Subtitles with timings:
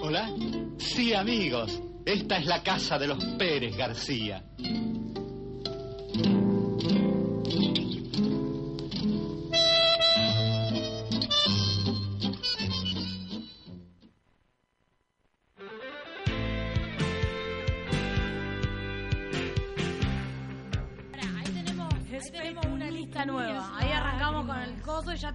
[0.00, 0.28] Hola.
[0.76, 1.82] Sí, amigos.
[2.04, 4.44] Esta es la casa de los Pérez García.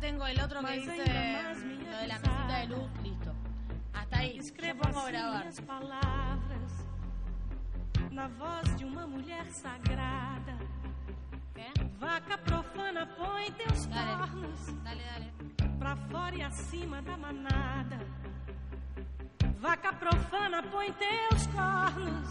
[0.08, 2.90] Tengo el otro que dice lo de la mesita de luz.
[3.04, 3.34] Listo.
[3.94, 4.40] Hasta ahí.
[4.62, 5.46] Me pongo a grabar.
[8.12, 10.56] na voz de uma mulher sagrada.
[11.54, 11.70] ¿Qué?
[12.00, 14.14] Vaca profana, põe teus Dale.
[14.18, 15.28] cornos Dale, dale.
[15.78, 17.98] pra fora e acima da manada.
[19.60, 22.30] Vaca profana, põe teus cornos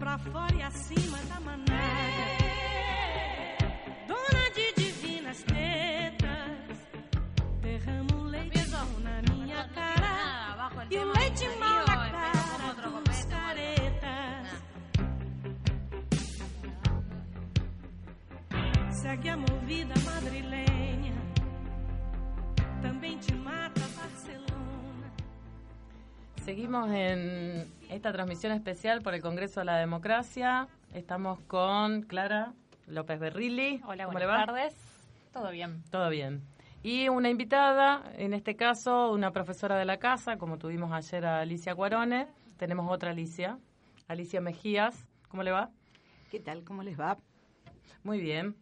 [0.00, 2.24] pra fora e acima da manada.
[4.08, 4.65] Dona de
[12.70, 14.46] otro dos copete, caretas.
[18.92, 21.14] Segue a movida madrilenha,
[22.82, 25.12] também te mata Barcelona.
[26.44, 30.68] Seguimos en esta transmisión especial por el Congreso de la Democracia.
[30.94, 32.52] Estamos con Clara
[32.86, 33.80] López Berrilli.
[33.84, 34.74] Hola, ¿Cómo buenas tardes.
[35.32, 35.82] Todo bien.
[35.90, 36.55] Todo bien.
[36.86, 41.40] Y una invitada, en este caso una profesora de la casa, como tuvimos ayer a
[41.40, 42.28] Alicia Cuarone.
[42.58, 43.58] Tenemos otra Alicia,
[44.06, 45.04] Alicia Mejías.
[45.28, 45.72] ¿Cómo le va?
[46.30, 46.62] ¿Qué tal?
[46.62, 47.18] ¿Cómo les va?
[48.04, 48.54] Muy bien.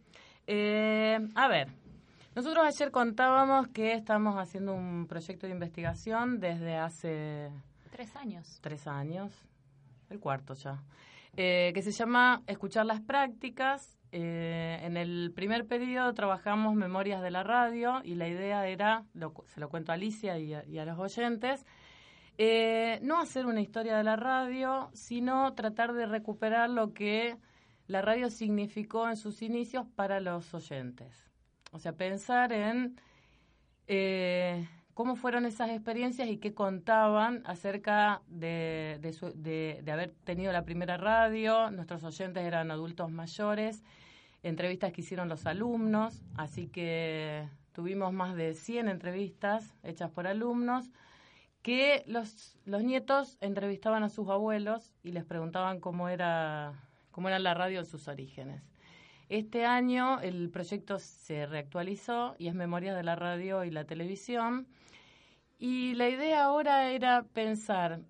[0.47, 1.67] Eh, a ver,
[2.35, 7.51] nosotros ayer contábamos que estamos haciendo un proyecto de investigación desde hace
[7.91, 8.57] Tres años.
[8.59, 9.31] tres años,
[10.09, 10.81] el cuarto ya,
[11.37, 13.99] eh, que se llama Escuchar las prácticas.
[14.17, 19.03] Eh, en el primer periodo trabajamos memorias de la radio y la idea era,
[19.47, 21.65] se lo cuento a Alicia y a, los oyentes,
[22.37, 27.35] eh, no hacer una historia de la radio, sino tratar de recuperar lo que
[27.87, 31.29] la radio significó en sus inicios para los oyentes.
[31.73, 32.95] O sea, pensar en
[33.87, 38.97] eh, cómo fueron esas experiencias y qué contaban acerca de
[39.91, 41.69] haber tenido la primera radio.
[41.69, 43.83] Nuestros oyentes eran adultos mayores,
[44.45, 50.91] entrevistas que hicieron los alumnos, así que tuvimos más de 100 entrevistas hechas por alumnos
[51.63, 57.39] que los, los nietos entrevistaban a sus abuelos y les preguntaban cómo era, cómo era
[57.39, 58.61] la radio en sus orígenes.
[59.29, 64.67] Este año el proyecto se reactualizó y es Memorias de la Radio y la Televisión.
[65.57, 68.01] Y la idea ahora era pensar,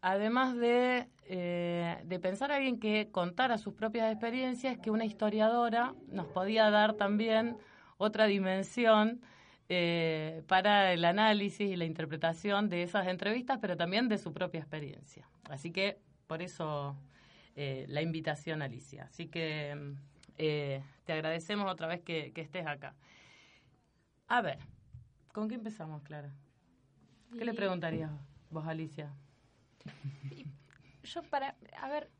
[0.00, 5.94] además de, eh, de pensar a alguien que contara sus propias experiencias, que una historiadora
[6.08, 7.56] nos podía dar también
[7.98, 9.20] otra dimensión
[9.68, 14.60] eh, para el análisis y la interpretación de esas entrevistas, pero también de su propia
[14.60, 15.28] experiencia.
[15.50, 15.98] Así que
[16.28, 16.96] por eso
[17.56, 19.04] eh, la invitación, Alicia.
[19.04, 19.94] Así que
[20.38, 22.94] eh, te agradecemos otra vez que, que estés acá.
[24.28, 24.58] A ver,
[25.32, 26.32] ¿con qué empezamos, Clara?
[27.36, 28.10] ¿Qué le preguntarías
[28.50, 29.12] vos, Alicia?
[31.06, 32.10] Yo para, a ver,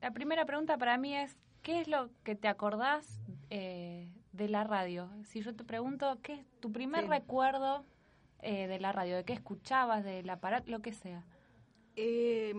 [0.00, 4.64] la primera pregunta para mí es, ¿qué es lo que te acordás eh, de la
[4.64, 5.10] radio?
[5.24, 7.10] Si yo te pregunto, ¿qué es tu primer Sí.
[7.10, 7.84] recuerdo
[8.42, 9.16] eh, de la radio?
[9.16, 10.04] ¿De qué escuchabas?
[10.04, 10.70] ¿Del aparato?
[10.70, 11.24] Lo que sea.
[11.96, 12.54] Eh,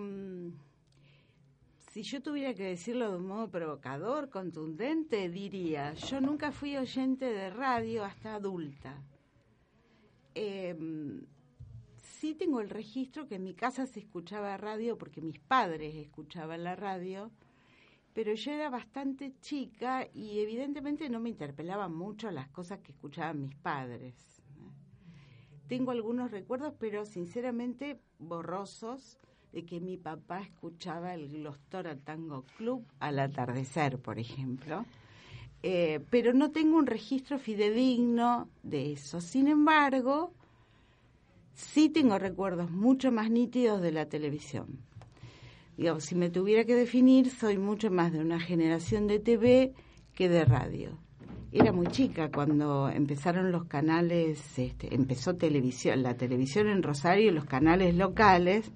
[1.92, 7.26] si yo tuviera que decirlo de un modo provocador, contundente, diría, yo nunca fui oyente
[7.26, 9.02] de radio hasta adulta.
[10.36, 10.76] Eh,
[12.20, 16.64] sí tengo el registro que en mi casa se escuchaba radio porque mis padres escuchaban
[16.64, 17.32] la radio,
[18.14, 23.42] pero yo era bastante chica y evidentemente no me interpelaban mucho las cosas que escuchaban
[23.42, 24.16] mis padres.
[25.68, 29.20] Tengo algunos recuerdos, pero sinceramente borrosos,
[29.52, 34.86] de que mi papá escuchaba el Glostora Tango Club al atardecer, por ejemplo.
[35.64, 39.22] Eh, pero no tengo un registro fidedigno de eso.
[39.22, 40.34] Sin embargo,
[41.58, 44.80] sí tengo recuerdos mucho más nítidos de la televisión.
[45.76, 49.74] digamos, si me tuviera que definir, soy mucho más de una generación de TV
[50.16, 50.98] que de radio.
[51.52, 57.34] Era muy chica cuando empezaron los canales, este, empezó televisión, la televisión en Rosario y
[57.34, 58.72] los canales locales,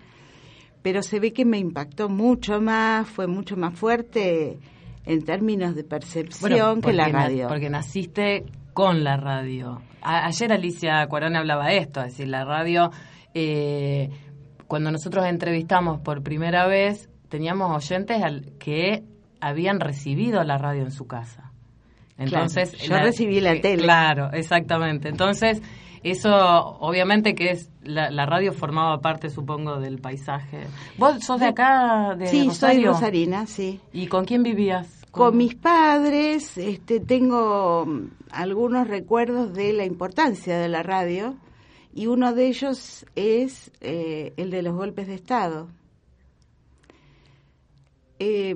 [0.81, 4.57] pero se ve que me impactó mucho más, fue mucho más fuerte
[5.05, 7.47] en términos de percepción Bueno, que la radio.
[7.47, 9.81] porque naciste con la radio.
[10.01, 12.91] A- ayer Alicia Cuarón hablaba de esto, es decir, la radio,
[13.33, 14.09] eh,
[14.67, 19.03] cuando nosotros entrevistamos por primera vez, teníamos oyentes al- que
[19.39, 21.51] habían recibido la radio en su casa.
[22.17, 23.83] Entonces, yo recibí la tele.
[23.83, 25.09] Claro, exactamente.
[25.09, 25.61] Entonces,
[26.03, 26.29] eso
[26.79, 30.67] obviamente que es la, la radio formaba parte, supongo, del paisaje.
[30.97, 32.91] ¿Vos sos de acá, de sí, soy Rosario?
[32.91, 33.79] rosarina, sí.
[33.91, 35.00] ¿Y con quién vivías?
[35.11, 41.35] Con mis padres este, tengo mm, algunos recuerdos de la importancia de la radio
[41.93, 45.67] y uno de ellos es eh, el de los golpes de Estado.
[48.19, 48.55] Eh,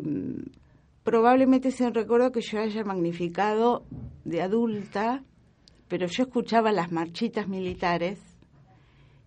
[1.03, 3.83] probablemente sea un recuerdo que yo haya magnificado
[4.23, 5.23] de adulta,
[5.89, 8.19] pero yo escuchaba las marchitas militares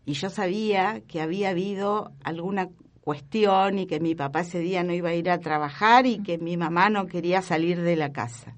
[0.07, 2.71] y yo sabía que había habido alguna
[3.09, 6.37] cuestión y que mi papá ese día no iba a ir a trabajar y que
[6.37, 8.55] mi mamá no quería salir de la casa.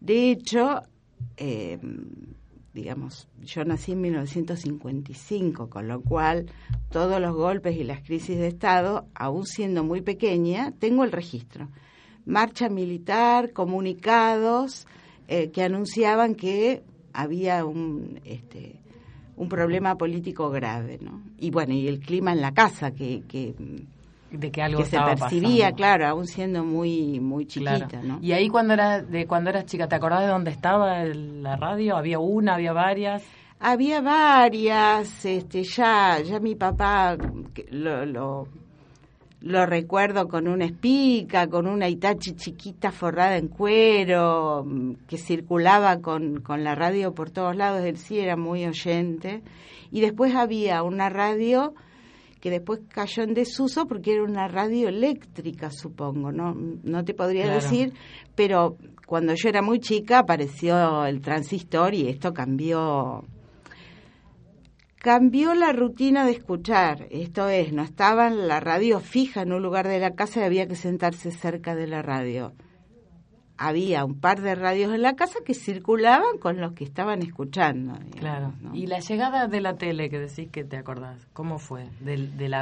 [0.00, 0.82] De hecho,
[1.36, 1.78] eh,
[2.72, 6.46] digamos, yo nací en 1955, con lo cual
[6.90, 11.68] todos los golpes y las crisis de Estado, aún siendo muy pequeña, tengo el registro.
[12.26, 14.88] Marcha militar, comunicados
[15.28, 18.80] eh, que anunciaban que había un, este,
[19.36, 21.22] un problema político grave, ¿no?
[21.38, 23.54] Y bueno, y el clima en la casa que, que,
[24.30, 25.76] de que algo que se percibía, pasando.
[25.76, 28.02] claro, aún siendo muy muy chiquita, Claro.
[28.06, 28.18] ¿no?
[28.22, 31.56] Y ahí cuando eras de cuando eras chica, ¿te acordás de dónde estaba el- la
[31.56, 31.96] radio?
[31.96, 33.22] ¿Había una, había varias?
[33.60, 37.16] Había varias, este, ya, ya mi papá
[37.70, 38.48] lo, lo,
[39.44, 46.00] lo recuerdo con una espica, con una Itachi chiquita forrada en cuero, mm, que circulaba
[46.00, 49.42] con, con la radio por todos lados, él sí era muy oyente.
[49.92, 51.74] Y después había una radio
[52.40, 57.44] que después cayó en desuso porque era una radio eléctrica, supongo, no, no te podría
[57.44, 57.60] Claro.
[57.60, 57.92] decir,
[58.34, 58.76] pero
[59.06, 63.24] cuando yo era muy chica apareció el transistor y esto cambió
[65.04, 67.08] cambió la rutina de escuchar.
[67.10, 70.44] Esto es, no estaba en la radio fija en un lugar de la casa y
[70.44, 72.54] había que sentarse cerca de la radio.
[73.58, 77.92] Había un par de radios en la casa que circulaban con los que estaban escuchando.
[77.92, 78.52] digamos, Claro.
[78.62, 78.74] ¿no?
[78.74, 81.86] Y la llegada de la tele que decís que te acordás, ¿cómo fue?
[82.00, 82.54] ¿Del,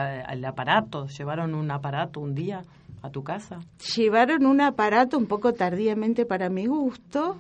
[0.44, 1.06] aparato?
[1.06, 2.64] ¿Llevaron un aparato un día
[3.02, 3.60] a tu casa?
[3.94, 7.38] Llevaron un aparato un poco tardíamente para mi gusto,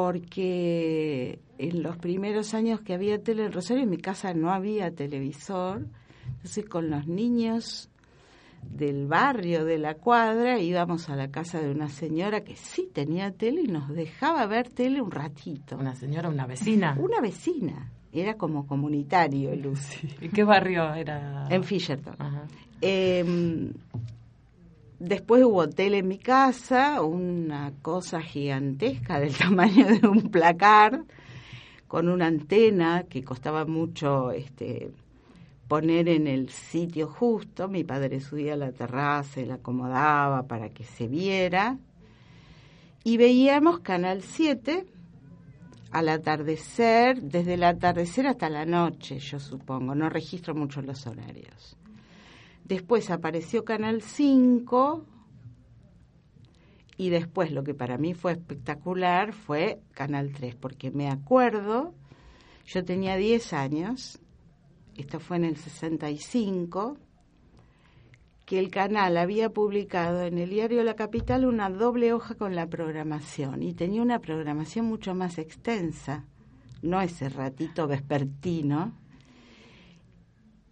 [0.00, 4.92] porque en los primeros años que había tele en Rosario, en mi casa no había
[4.92, 5.88] televisor.
[6.28, 7.90] Entonces, con los niños
[8.62, 13.32] del barrio, de la cuadra, íbamos a la casa de una señora que sí tenía
[13.32, 15.76] tele y nos dejaba ver tele un ratito.
[15.76, 16.96] ¿Una señora, una vecina?
[17.00, 17.90] Una vecina.
[18.12, 20.08] Era como comunitario, Lucy.
[20.20, 21.48] ¿En qué barrio era?
[21.50, 22.14] En Fisherton.
[22.18, 22.44] Ajá.
[22.80, 23.72] Eh,
[24.98, 31.04] después hubo tele en mi casa, una cosa gigantesca del tamaño de un placar,
[31.86, 34.90] con una antena que costaba mucho este,
[35.68, 37.68] poner en el sitio justo.
[37.68, 41.78] Mi padre subía a la terraza y la acomodaba para que se viera.
[43.04, 44.84] Y veíamos Canal 7
[45.90, 49.94] al atardecer, desde el atardecer hasta la noche, yo supongo.
[49.94, 51.77] No registro mucho los horarios.
[52.68, 55.06] Después apareció Canal 5
[56.98, 61.94] y después lo que para mí fue espectacular fue Canal 3, porque me acuerdo,
[62.66, 64.20] yo tenía 10 años,
[64.96, 66.98] esto fue en el 65,
[68.44, 72.66] que el canal había publicado en el diario La Capital una doble hoja con la
[72.66, 76.26] programación y tenía una programación mucho más extensa,
[76.82, 78.92] no ese ratito vespertino,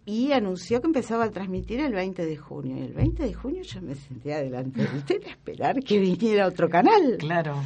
[0.07, 2.77] y anunció que empezaba a transmitir el 20 de junio.
[2.77, 6.47] Y el 20 de junio yo me senté adelante de usted a esperar que viniera
[6.47, 7.17] otro canal.
[7.19, 7.61] Claro.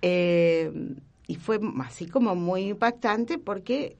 [0.00, 0.72] Eh,
[1.26, 3.98] y fue así como muy impactante porque,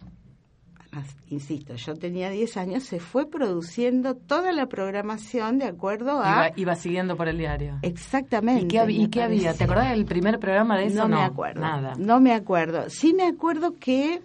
[1.28, 6.46] insisto, yo tenía 10 años, se fue produciendo toda la programación de acuerdo a...
[6.46, 7.78] Iba, iba siguiendo por el diario.
[7.82, 8.64] Exactamente.
[8.64, 9.52] ¿Y qué, y qué había?
[9.52, 11.06] ¿Te acordás del primer programa de eso?
[11.06, 11.60] No, me acuerdo.
[11.60, 11.92] Nada.
[11.98, 12.88] No me acuerdo.
[12.88, 14.22] Sí me acuerdo que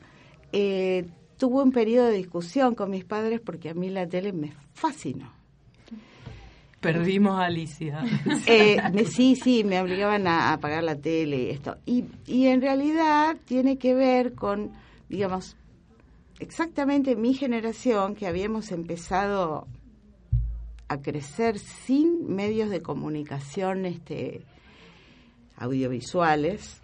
[0.53, 1.05] eh,
[1.37, 5.31] tuve un periodo de discusión con mis padres porque a mí la tele me fascinó.
[6.81, 8.03] Perdimos a Alicia.
[8.47, 11.77] Eh, me- sí, sí, me obligaban a, a apagar la tele y esto.
[11.85, 14.71] Y, y en realidad tiene que ver con,
[15.09, 15.55] digamos,
[16.39, 19.67] exactamente mi generación que habíamos empezado
[20.87, 24.43] a crecer sin medios de comunicación este,
[25.57, 26.79] audiovisuales,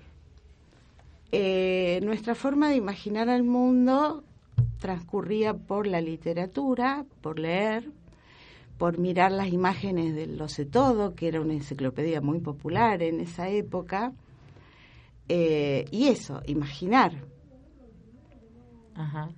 [1.32, 4.24] eh, nuestra forma de imaginar al mundo
[4.84, 7.90] transcurría por la literatura, por leer,
[8.78, 13.22] por mirar las imágenes del Lo sé todo, que era una enciclopedia muy popular en
[13.22, 14.12] esa época,
[15.30, 17.14] eh, y eso, imaginar.
[18.94, 19.30] Ajá.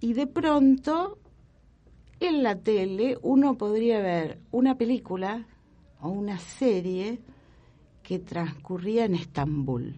[0.00, 1.16] Y de pronto,
[2.20, 5.46] en la tele, uno podría ver una película
[6.02, 7.18] o una serie
[8.02, 9.96] que transcurría en Estambul.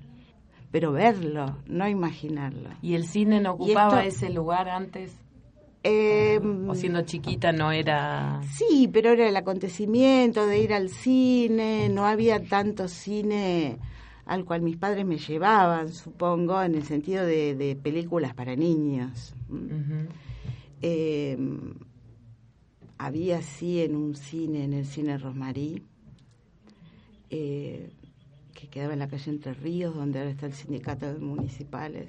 [0.75, 2.69] Pero verlo, no imaginarlo.
[2.83, 5.13] ¿Y el cine no ocupaba esto- ese lugar antes?
[5.85, 8.41] Eh, ¿O siendo chiquita no era...?
[8.43, 13.79] Sí, pero era el acontecimiento de ir al cine, no había tanto cine
[14.27, 19.33] al cual mis padres me llevaban, supongo, en el sentido de, de películas para niños.
[20.83, 21.39] Eh,
[22.99, 25.85] había sí en un cine, en el cine Rosmarí,
[27.31, 27.91] eh,
[28.75, 32.09] quedaba en la calle Entre Ríos, donde ahora está el sindicato de municipales.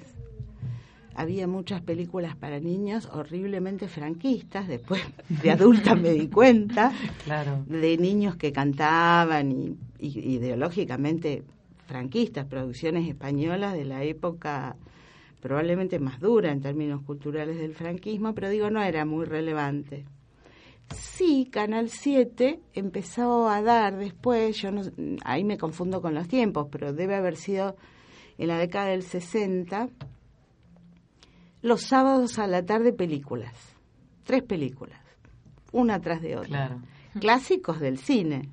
[1.14, 6.92] Había muchas películas para niños horriblemente franquistas, después de adulta me di cuenta,
[7.24, 7.64] Claro.
[7.68, 11.44] de niños que cantaban y, y ideológicamente
[11.86, 14.76] franquistas, producciones españolas de la época
[15.40, 20.04] probablemente más dura en términos culturales del franquismo, pero digo, no era muy relevante.
[20.94, 24.82] Sí, Canal 7 empezó a dar después, yo no,
[25.24, 27.76] ahí me confundo con los tiempos, pero debe haber sido
[28.38, 29.88] en la década del 60,
[31.62, 33.54] los sábados a la tarde películas,
[34.24, 35.00] tres películas,
[35.72, 36.80] una tras de otra Claro.
[37.18, 38.50] clásicos del cine.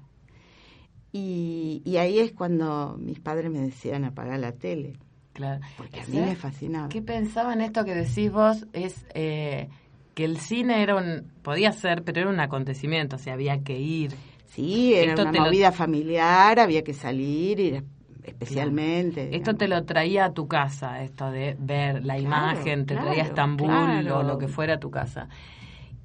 [1.12, 4.94] Y, y ahí es cuando mis padres me decían apagar la tele,
[5.34, 5.62] Claro.
[5.78, 6.90] porque a mí ¿Sabes me fascinaba.
[6.90, 8.66] ¿Qué pensaba en esto que decís vos?
[8.74, 9.70] Es eh,
[10.14, 13.80] que el cine era un, podía ser, pero era un acontecimiento, o sea, había que
[13.80, 14.14] ir.
[14.48, 17.84] Sí, era Esto una te lo- movida familiar, había que salir, ir
[18.24, 19.36] especialmente.
[19.36, 22.22] Esto te lo traía a tu casa, esto de ver la Claro,
[22.60, 25.28] imagen, te traía a Estambul o lo que fuera a tu casa.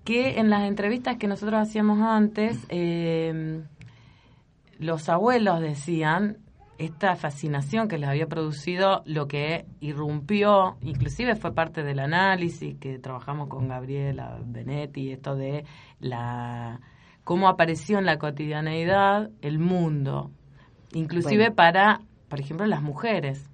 [0.04, 3.60] Que en las entrevistas que nosotros hacíamos antes, eh,
[4.78, 6.38] los abuelos decían
[6.78, 12.98] esta fascinación que les había producido lo que irrumpió, inclusive fue parte del análisis que
[12.98, 15.64] trabajamos con Gabriela Benetti, esto de
[16.00, 16.80] la
[17.24, 20.30] cómo apareció en la cotidianeidad el mundo,
[20.94, 21.54] inclusive Bueno.
[21.56, 23.48] para, por ejemplo, las mujeres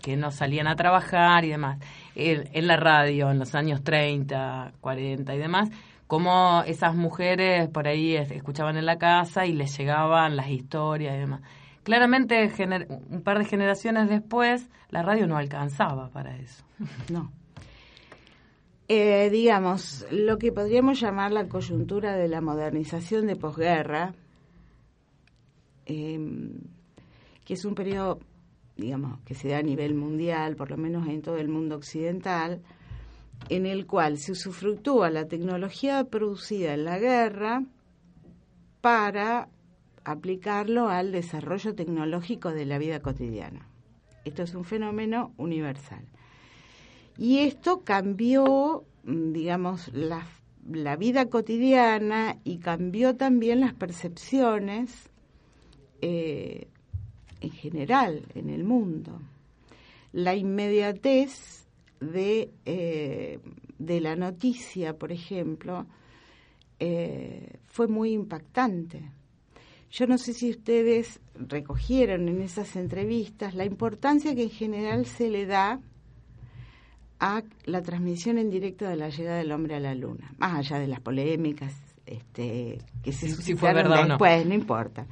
[0.00, 1.78] que no salían a trabajar y demás.
[2.14, 5.68] En, en la radio, en los años 30, 40 y demás,
[6.06, 11.16] como esas mujeres por ahí es- escuchaban en la casa y les llegaban las historias
[11.16, 11.42] y demás.
[11.88, 12.52] Claramente,
[13.08, 16.62] un par de generaciones después, la radio no alcanzaba para eso.
[17.10, 17.32] No.
[18.88, 24.12] Eh, digamos, lo que podríamos llamar la coyuntura de la modernización de posguerra,
[25.86, 26.20] eh,
[27.46, 28.18] que es un periodo,
[28.76, 32.60] digamos, que se da a nivel mundial, por lo menos en todo el mundo occidental,
[33.48, 37.62] en el cual se usufructúa la tecnología producida en la guerra
[38.82, 39.48] para
[40.10, 43.68] aplicarlo al desarrollo tecnológico de la vida cotidiana.
[44.24, 46.04] Esto es un fenómeno universal.
[47.16, 50.26] Y esto cambió, mm, digamos, la,
[50.70, 55.10] la vida cotidiana y cambió también las percepciones
[56.00, 56.68] eh,
[57.40, 59.20] en general en el mundo.
[60.12, 61.66] La inmediatez
[62.00, 63.40] de, eh,
[63.78, 65.86] de la noticia, por ejemplo,
[66.78, 69.10] eh, fue muy impactante.
[69.90, 75.30] Yo no sé si ustedes recogieron en esas entrevistas la importancia que en general se
[75.30, 75.80] le da
[77.20, 80.78] a la transmisión en directo de la llegada del hombre a la luna, más allá
[80.78, 81.74] de las polémicas
[82.06, 84.06] este, que se Si- fue o no.
[84.06, 85.06] después, no importa.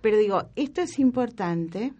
[0.00, 1.92] Pero digo, esto es importante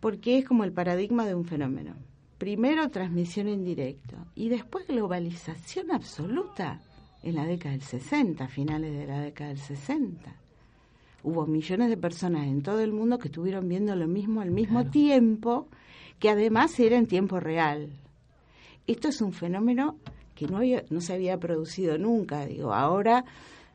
[0.00, 1.94] porque es como el paradigma de un fenómeno.
[2.38, 6.80] Primero transmisión en directo y después globalización absoluta
[7.22, 10.34] en la década del 60, finales de la década del 60.
[11.22, 14.86] Hubo millones de personas en todo el mundo que estuvieron viendo lo mismo al mismo
[14.90, 15.68] tiempo,
[16.18, 17.90] que además era en tiempo real.
[18.86, 19.98] Esto es un fenómeno
[20.34, 22.46] que no, había, no se había producido nunca.
[22.46, 23.24] Digo, ahora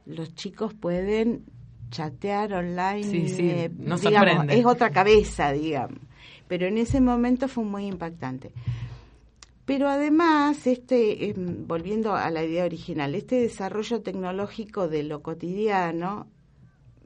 [0.05, 1.45] los chicos pueden
[1.89, 3.03] chatear online.
[3.03, 5.99] Sí, sí, eh, nos digamos, es otra cabeza, digamos.
[6.47, 8.51] Pero en ese momento fue muy impactante.
[9.65, 16.27] Pero además, este, em, volviendo a la idea original, este desarrollo tecnológico de lo cotidiano,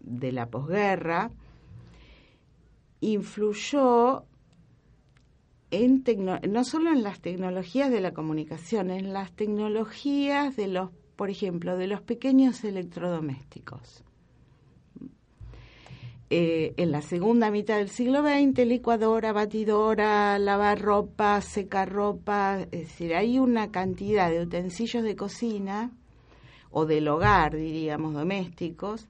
[0.04, 1.32] de la posguerra,
[3.00, 4.26] influyó
[5.72, 6.04] en
[6.50, 10.90] no solo en las tecnologías de la comunicación, en las tecnologías de los
[11.22, 14.04] por ejemplo, de los pequeños electrodomésticos.
[16.32, 22.72] Eh, en la segunda mitad del siglo XX, licuadora, batidora, lavar ropa, secar ropa, es
[22.72, 25.92] decir, hay una cantidad de utensilios de cocina
[26.72, 29.08] o del hogar, diríamos, domésticos,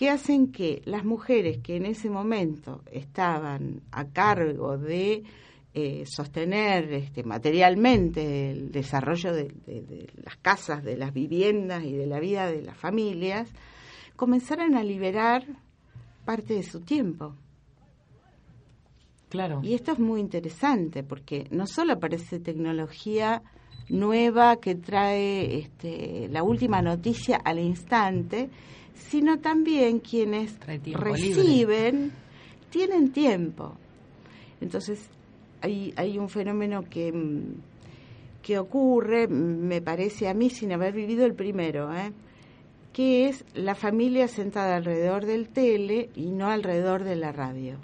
[0.00, 5.24] que hacen que las mujeres que en ese momento estaban a cargo de
[5.74, 12.06] eh, sostener este, materialmente el desarrollo de, de, las casas, de las viviendas y de
[12.06, 13.50] la vida de las familias,
[14.16, 15.44] comenzaran a liberar
[16.24, 17.34] parte de su tiempo.
[19.28, 19.60] Claro.
[19.62, 23.42] Y esto es muy interesante porque no solo aparece tecnología
[23.90, 28.48] nueva que trae este, la última noticia al instante,
[28.94, 32.10] sino también quienes reciben libre.
[32.70, 33.74] tienen tiempo.
[34.60, 35.08] Entonces,
[35.60, 37.12] hay, hay un fenómeno que,
[38.42, 42.12] que ocurre, me parece a mí, sin haber vivido el primero, ¿eh?
[42.92, 47.78] que es la familia sentada alrededor del tele y no alrededor de la radio.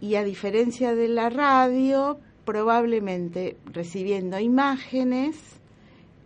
[0.00, 5.55] Y a diferencia de la radio, probablemente recibiendo imágenes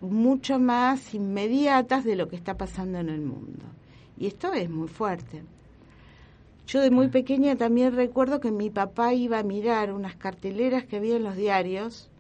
[0.00, 3.64] mucho más inmediatas de lo que está pasando en el mundo.
[4.16, 5.42] Y esto es muy fuerte.
[6.66, 10.96] Yo de muy pequeña también recuerdo que mi papá iba a mirar unas carteleras que
[10.96, 12.10] había en los diarios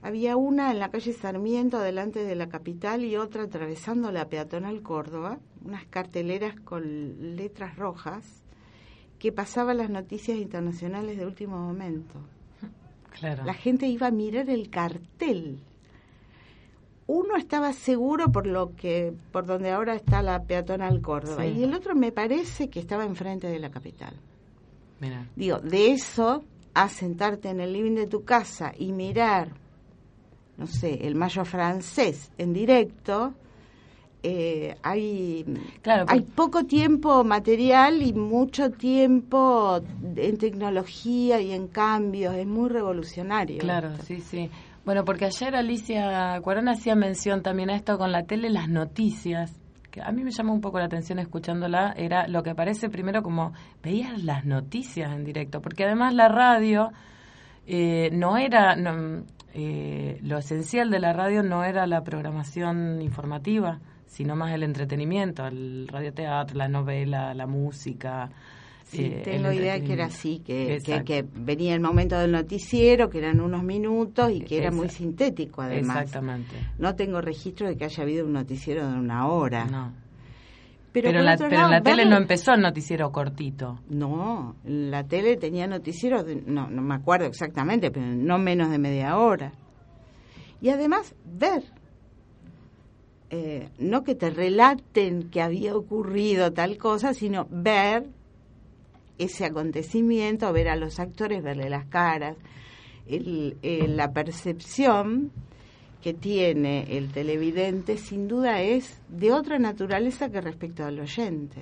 [0.00, 4.80] había una en la calle Sarmiento, delante de la capital, y otra atravesando la peatonal
[4.82, 8.24] Córdoba, unas carteleras con letras rojas
[9.18, 12.14] que pasaban las noticias internacionales de último momento.
[13.18, 13.44] Claro.
[13.44, 15.58] La gente iba a mirar el cartel.
[17.10, 21.54] Uno estaba seguro por lo que por donde ahora está la peatonal Córdoba Sí.
[21.56, 24.14] y el otro me parece que estaba enfrente de la capital.
[25.00, 25.26] Mira.
[25.34, 29.52] Digo, de eso a sentarte en el living de tu casa y mirar,
[30.58, 33.32] no sé, el mayo francés en directo,
[34.22, 35.44] eh, hay,
[35.80, 39.80] Claro, hay poco tiempo material y mucho tiempo
[40.16, 42.34] en tecnología y en cambios.
[42.34, 43.58] Es muy revolucionario.
[43.60, 44.02] Claro, esto.
[44.04, 44.50] sí, sí.
[44.88, 49.54] Bueno, porque ayer Alicia Cuarón hacía mención también a esto con la tele, las noticias,
[49.90, 53.22] que a mí me llamó un poco la atención escuchándola, era lo que parece primero
[53.22, 56.88] como veías las noticias en directo, porque además la radio
[57.66, 63.80] eh, no era, no, eh, lo esencial de la radio no era la programación informativa,
[64.06, 68.30] sino más el entretenimiento, el radioteatro, la novela, la música.
[68.90, 73.18] Sí, eh, tengo idea que era así, que, que, venía el momento del noticiero, que
[73.18, 76.04] eran unos minutos y que era muy sintético además.
[76.04, 76.56] Exactamente.
[76.78, 79.66] No tengo registro de que haya habido un noticiero de una hora.
[79.66, 79.92] No.
[80.90, 83.78] Pero, Pero, la, pero lado, la tele no empezó el noticiero cortito.
[83.90, 88.78] No, la tele tenía noticieros, de- no, no me acuerdo exactamente, pero no menos de
[88.78, 89.52] media hora.
[90.62, 91.62] Y además, ver.
[93.30, 98.06] Eh, no que te relaten que había ocurrido tal cosa, sino ver
[99.18, 102.36] ese acontecimiento, ver a los actores, verle las caras,
[103.06, 105.30] el- eh, la percepción
[106.02, 111.60] que tiene el televidente sin duda es de otra naturaleza que respecto al oyente.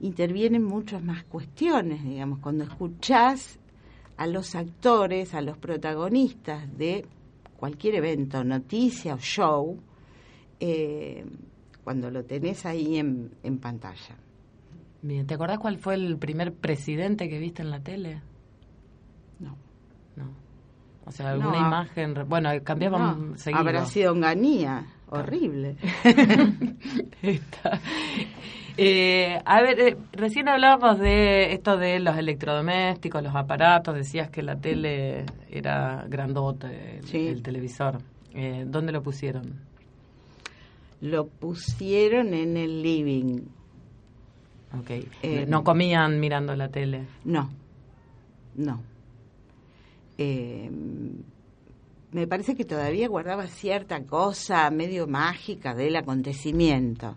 [0.00, 3.58] Intervienen muchas más cuestiones, digamos, cuando escuchás
[4.16, 7.06] a los actores, a los protagonistas de
[7.56, 9.78] cualquier evento, noticia o show,
[10.58, 11.24] eh,
[11.84, 14.16] cuando lo tenés ahí en, en pantalla.
[15.02, 18.20] Bien, ¿te acordás cuál fue el primer presidente que viste en la tele?
[19.40, 19.56] No.
[20.16, 20.30] No.
[21.04, 21.66] O sea, alguna No.
[21.66, 22.14] imagen.
[22.28, 23.60] Bueno, cambiaban No, seguido.
[23.60, 25.76] habrá sido Onganía, horrible.
[27.22, 27.80] Está.
[28.76, 33.94] Eh, a ver, eh, recién hablábamos de esto de los electrodomésticos, los aparatos.
[33.94, 36.06] Decías que la tele era
[36.70, 37.26] el, Sí.
[37.28, 37.98] el televisor.
[38.34, 39.60] Eh, ¿Dónde lo pusieron?
[41.02, 43.40] Lo pusieron en el living.
[44.78, 44.90] Ok.
[45.22, 47.04] Eh, no comían mirando la tele.
[47.24, 47.50] No,
[48.56, 48.80] no.
[50.18, 50.70] Eh,
[52.12, 57.16] me parece que todavía guardaba cierta cosa medio mágica del acontecimiento.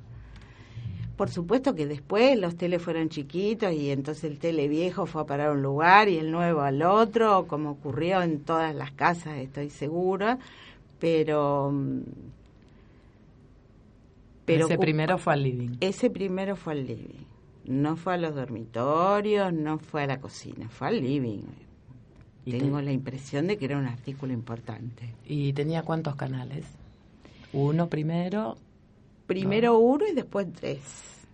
[1.17, 5.25] Por supuesto que después los teles fueron chiquitos y entonces el tele viejo fue a
[5.25, 9.37] parar a un lugar y el nuevo al otro, como ocurrió en todas las casas,
[9.37, 10.39] estoy segura,
[10.99, 11.71] pero...
[11.71, 11.99] mm,
[14.47, 15.69] Ese ocupa- primero fue al living.
[15.79, 17.23] ese primero fue al living.
[17.65, 21.41] No fue a los dormitorios, no fue a la cocina, fue al living.
[22.45, 25.13] Y te- Tengo la impresión de que era un artículo importante.
[25.25, 26.65] ¿Y tenía cuántos canales?
[27.53, 28.57] Uno primero.
[29.27, 30.81] Primero uno y después tres.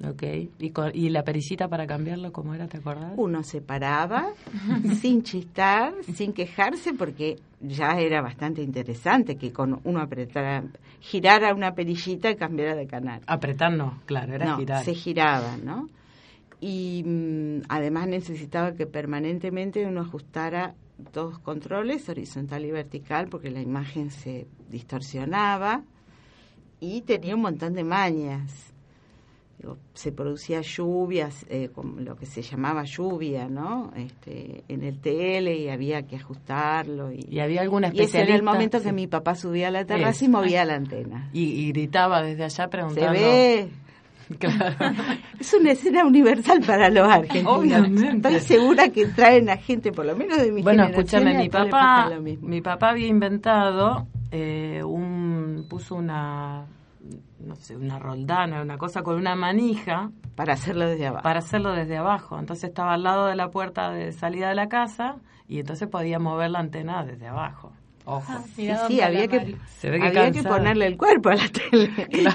[0.07, 0.23] Ok.
[0.59, 3.13] ¿Y, con- ¿Y la perillita para cambiarlo cómo era, te acordás?
[3.17, 4.29] Uno se paraba
[5.01, 10.63] sin chistar, sin quejarse, porque ya era bastante interesante que con uno apretara,
[11.01, 13.21] girara una perillita y cambiara de canal.
[13.27, 14.83] Apretar no, claro, era no, girar.
[14.85, 15.89] se giraba, ¿no?
[16.61, 20.75] Y mm, además necesitaba que permanentemente uno ajustara
[21.13, 25.83] dos controles, horizontal y vertical, porque la imagen se distorsionaba
[26.79, 28.67] y tenía un montón de mañas.
[29.57, 33.91] Digo, se producía lluvias, eh, como lo que se llamaba lluvia, ¿no?
[33.95, 37.11] Este, en el TL y había que ajustarlo.
[37.11, 38.21] Y, ¿Y había alguna y ese especialista?
[38.33, 38.93] era el momento que Sí.
[38.95, 41.29] mi papá subía a la terraza y movía la antena.
[41.33, 43.11] Y, y gritaba desde allá Se preguntando.
[43.11, 43.69] ve,
[44.39, 44.93] Claro.
[45.39, 47.57] Es una escena universal para los argentinos.
[47.57, 48.35] Obviamente.
[48.35, 52.09] Estoy segura que traen a gente, por lo menos de mi Bueno, escúchame, mi papá,
[52.19, 56.65] mi papá había inventado eh, un, puso una,
[57.39, 61.23] no sé, una roldana, una cosa con una manija Para hacerlo desde abajo.
[61.23, 62.39] para hacerlo desde abajo.
[62.39, 65.15] Entonces estaba al lado de la puerta de salida de la casa
[65.47, 67.73] y entonces podía mover la antena desde abajo.
[68.05, 68.23] Ojo.
[68.27, 69.55] Ah, Sí, había que, Mari.
[69.79, 71.89] Se ve que había que ponerle el cuerpo a la tele.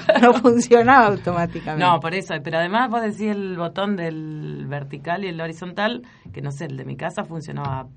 [0.21, 1.83] No funcionaba automáticamente.
[1.85, 6.03] No, por eso, pero además vos decís el botón del vertical y el horizontal,
[6.33, 7.87] que no sé, el de mi casa funcionaba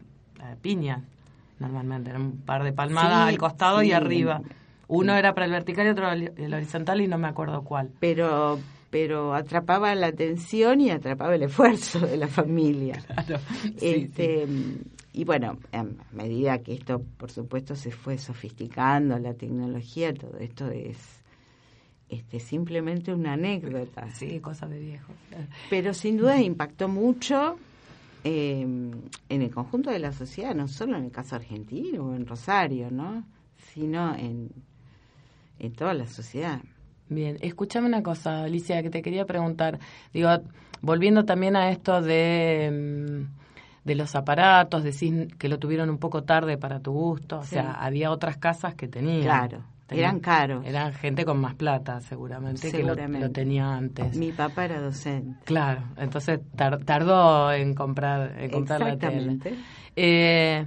[0.41, 1.03] a piña,
[1.59, 4.41] normalmente, era un par de palmadas Sí, al costado y arriba.
[4.89, 7.91] Uno era para el vertical y otro el horizontal y no me acuerdo cuál.
[8.01, 8.59] pero
[8.90, 13.03] pero atrapaba la atención y atrapaba el esfuerzo de la familia.
[13.26, 13.38] Claro.
[13.79, 14.46] Sí, este
[15.12, 20.70] y bueno a medida que esto por supuesto se fue sofisticando la tecnología todo esto
[20.70, 20.96] es
[22.09, 25.12] este simplemente una anécdota sí, cosas de viejo.
[25.68, 27.57] pero sin duda impactó mucho
[28.24, 32.26] eh, en el conjunto de la sociedad no solo en el caso argentino o en
[32.26, 33.24] Rosario no
[33.72, 34.50] sino en
[35.59, 36.61] en toda la sociedad
[37.11, 39.79] Bien, escúchame una cosa, Alicia, que te quería preguntar.
[40.14, 40.31] Digo,
[40.81, 42.70] volviendo también a esto de,
[43.27, 47.40] mm, de los aparatos, decís que lo tuvieron un poco tarde para tu gusto.
[47.40, 47.51] O Sí.
[47.57, 49.23] sea, había otras casas que tenían.
[49.23, 50.64] Claro, Tenían- eran caros.
[50.64, 54.16] Eran gente con más plata, seguramente, que lo- lo, tenía antes.
[54.16, 59.33] mi papá era docente Claro, entonces tar- tardó en comprar, en comprar la tele.
[59.33, 59.55] exactamente
[59.96, 60.64] Eh,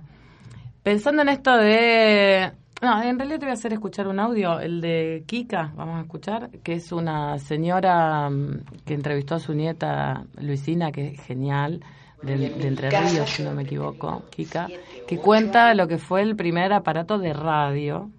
[0.84, 2.52] pensando en esto de...
[2.84, 6.02] No, en realidad te voy a hacer escuchar un audio, el de Kika, vamos a
[6.02, 11.80] escuchar, que es una señora mm, que entrevistó a su nieta Luisina, que es genial,
[12.22, 14.68] de, de Entre Ríos, si no me equivoco, Kika,
[15.08, 18.12] que cuenta lo que fue el primer aparato de radio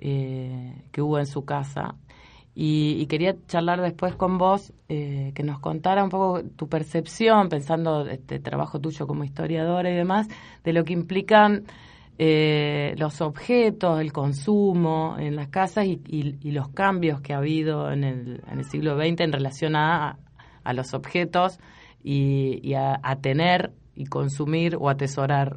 [0.00, 1.94] eh, que hubo en su casa.
[2.56, 7.48] Y, y quería charlar después con vos, eh, que nos contara un poco tu percepción,
[7.48, 10.26] pensando este trabajo tuyo como historiadora y demás,
[10.64, 11.66] de lo que implican
[12.18, 17.90] eh, los objetos, el consumo en las casas y, y- los cambios que ha habido
[17.90, 20.18] en el, en el siglo XX en relación a,
[20.62, 21.58] a los objetos
[22.04, 25.56] y, y a, a tener y consumir o atesorar.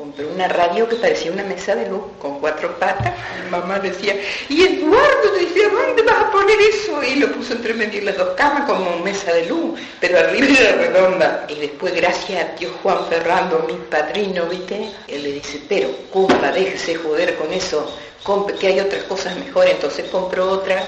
[0.00, 3.12] Compré una radio que parecía una mesa de luz con cuatro patas.
[3.44, 4.14] Mi mamá decía,
[4.48, 7.02] y Eduardo decía, ¿dónde vas a poner eso?
[7.02, 10.72] Y lo puso entre medio las dos camas como mesa de luz, pero arriba era
[10.76, 11.44] redonda.
[11.50, 14.88] Y después, gracias a tío Juan Ferrando, mi padrino, ¿viste?
[15.06, 19.74] Él le dice, pero compa, déjese joder con eso, compre, que hay otras cosas mejores.
[19.74, 20.82] Entonces compró otra,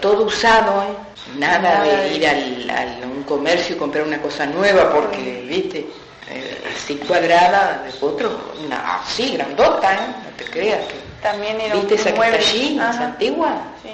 [0.00, 1.36] todo usado, ¿eh?
[1.36, 5.84] Nada de ir al, al- a un comercio y comprar una cosa nueva porque, ¿viste?
[6.28, 10.08] Eh, así cuadrada, de otro, una así grandota, ¿eh?
[10.24, 10.94] No te creas que...
[11.22, 12.38] También era ¿Viste un esa que mueble.
[12.38, 13.04] está allí, esa Ajá.
[13.06, 13.62] antigua?
[13.82, 13.90] Sí.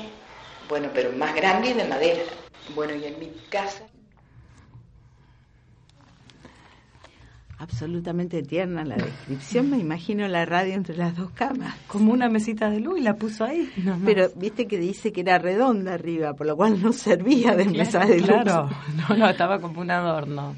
[0.68, 2.22] Bueno, pero más grande y de madera.
[2.74, 3.84] Bueno, y en mi casa...
[7.58, 12.68] absolutamente tierna la descripción me imagino la radio entre las dos camas Como una mesita
[12.70, 13.70] de luz y la puso ahí.
[13.76, 14.00] nomás.
[14.04, 18.00] pero viste que dice que era redonda arriba por lo cual no servía de mesa
[18.00, 18.68] de luz Claro,
[19.08, 20.56] no, no, estaba como un adorno.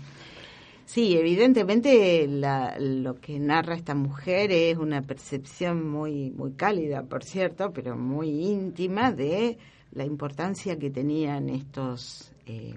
[0.94, 7.24] Sí, evidentemente la- lo que narra esta mujer es una percepción muy muy cálida, por
[7.24, 9.58] cierto, pero muy íntima de
[9.90, 12.76] la importancia que tenían estos eh,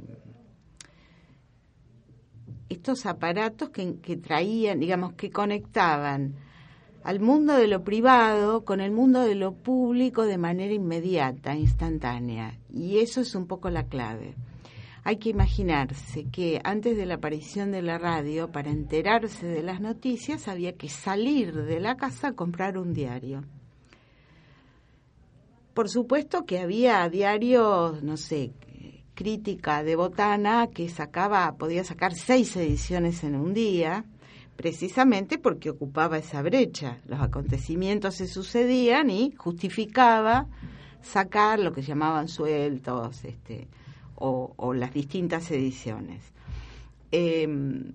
[2.70, 6.34] estos aparatos que, que traían, digamos, que conectaban
[7.04, 12.58] al mundo de lo privado con el mundo de lo público de manera inmediata, instantánea.
[12.74, 14.34] Y eso es un poco la clave.
[15.08, 19.80] Hay que imaginarse que antes de la aparición de la radio, para enterarse de las
[19.80, 23.46] noticias, había que salir de la casa a comprar un diario.
[25.74, 28.52] Por supuesto que había diarios, no sé,
[29.14, 34.04] crítica de botana que sacaba, podía sacar seis ediciones en un día,
[34.58, 37.00] precisamente porque ocupaba esa brecha.
[37.06, 40.48] Los acontecimientos se sucedían y justificaba
[41.02, 43.70] sacar lo que llamaban sueltos este,
[44.20, 46.24] o, las distintas ediciones.
[47.12, 47.94] Em,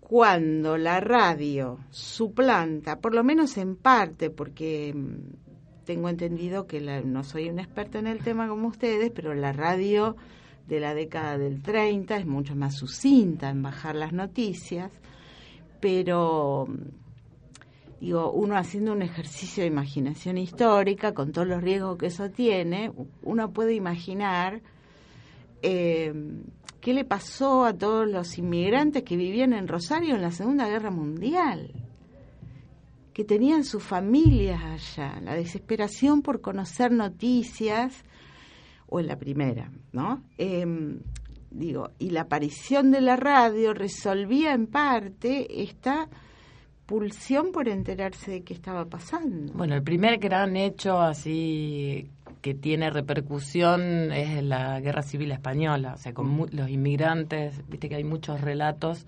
[0.00, 7.24] cuando la radio suplanta, por lo menos en parte, porque mm, tengo entendido que no
[7.24, 10.16] soy una experta en el tema como ustedes, pero la radio
[10.66, 14.92] de la década del 30 es mucho más sucinta en bajar las noticias,
[15.80, 16.97] pero mm,
[18.00, 22.92] digo, uno haciendo un ejercicio de imaginación histórica, con todos los riesgos que eso tiene,
[23.22, 24.60] uno puede imaginar
[25.62, 26.12] eh,
[26.80, 30.90] qué le pasó a todos los inmigrantes que vivían en Rosario en la Segunda Guerra
[30.90, 31.72] Mundial,
[33.12, 38.04] que tenían sus familias allá, la desesperación por conocer noticias,
[38.86, 40.22] o en la primera, ¿no?
[40.38, 40.64] Eh,
[41.50, 46.08] digo, y la aparición de la radio resolvía en parte esta
[46.88, 49.52] pulsión por enterarse de qué estaba pasando.
[49.52, 52.08] Bueno, el primer gran hecho así
[52.40, 57.90] que tiene repercusión es la Guerra Civil Española, o sea, con mu- los inmigrantes, viste
[57.90, 59.04] que hay muchos relatos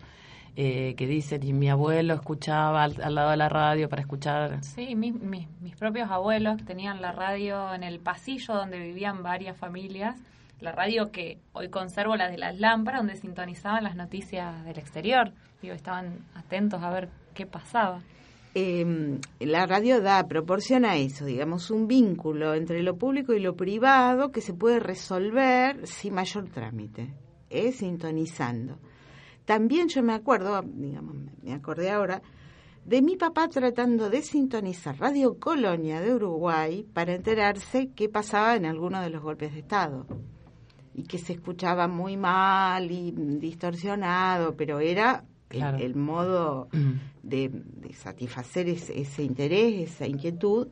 [0.57, 4.63] eh, que dicen, y mi abuelo escuchaba al, al lado de la radio para escuchar...
[4.63, 9.23] Sí, mis, mis, mis propios abuelos que tenían la radio en el pasillo donde vivían
[9.23, 10.17] varias familias,
[10.61, 15.33] la radio que hoy conservo, la de las lámparas, donde sintonizaban las noticias del exterior.
[15.63, 18.03] Digo, estaban atentos a ver qué pasaba.
[18.55, 24.33] eh, la radio da, proporciona eso, digamos, un vínculo entre lo público y lo privado
[24.33, 27.15] que se puede resolver sin mayor trámite,
[27.49, 27.71] ¿eh?
[27.73, 28.79] sintonizando.
[29.45, 32.23] También yo me acuerdo, digamos, me acordé ahora,
[32.85, 38.67] de mi papá tratando de sintonizar Radio Colonia de Uruguay para enterarse qué pasaba en
[38.67, 40.07] alguno de los golpes de Estado.
[40.95, 45.79] Y que se escuchaba muy mal y distorsionado, pero era Claro.
[45.79, 46.69] el modo
[47.25, 50.69] de, de satisfacer ese, ese interés, esa inquietud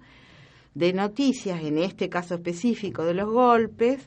[0.74, 4.06] de noticias, en este caso específico de los golpes,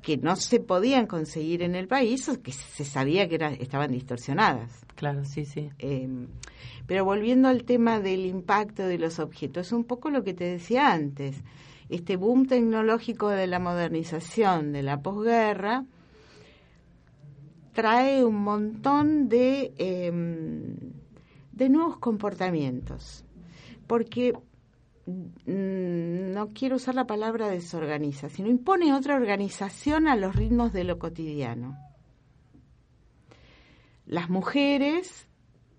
[0.00, 3.92] que no se podían conseguir en el país o que se sabía que era- estaban
[3.92, 4.70] distorsionadas.
[4.94, 5.68] Claro, sí, sí.
[5.78, 6.08] Eh,
[6.86, 10.90] pero volviendo al tema del impacto de los objetos, un poco lo que te decía
[10.92, 11.36] antes.
[11.90, 15.84] Este boom tecnológico de la modernización de la posguerra
[17.78, 20.10] trae un montón de, eh,
[21.52, 23.24] de nuevos comportamientos.
[23.86, 24.32] Porque
[25.06, 30.82] mm, no quiero usar la palabra desorganiza, sino impone otra organización a los ritmos de
[30.82, 31.78] lo cotidiano.
[34.06, 35.28] Las mujeres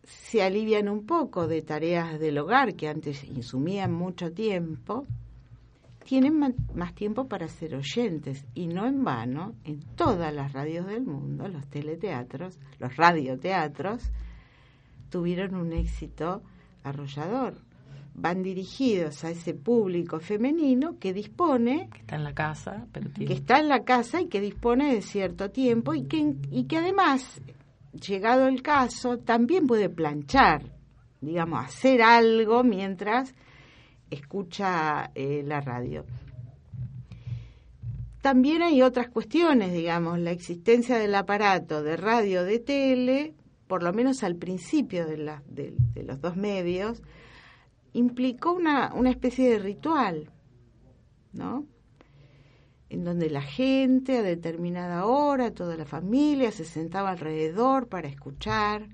[0.06, 5.06] se alivian un poco de tareas del hogar que antes insumían mucho tiempo,
[6.10, 6.40] tienen
[6.74, 11.48] más tiempo para ser oyentes y no en vano, en todas las radios del mundo,
[11.48, 14.12] los teleteatros, los radioteatros,
[15.12, 16.42] tuvieron un éxito
[16.82, 17.62] arrollador.
[18.16, 23.28] Van dirigidos a ese público femenino que dispone Que está en la casa, pero tiene...
[23.28, 26.78] que está en la casa y que dispone de cierto tiempo y que, y que
[26.78, 27.40] además,
[27.94, 30.74] llegado el caso, también puede planchar,
[31.22, 33.36] digamos, hacer algo mientras
[34.10, 36.06] escucha eh, la radio.
[38.22, 43.34] También hay otras cuestiones, digamos, la existencia del aparato de radio, de tele,
[43.68, 45.18] por lo menos al principio de,
[46.04, 47.02] los dos medios,
[47.94, 50.30] implicó una, especie de ritual,
[51.32, 51.66] ¿no?
[52.90, 58.90] en donde la gente a determinada hora, toda la familia se sentaba alrededor para escuchar.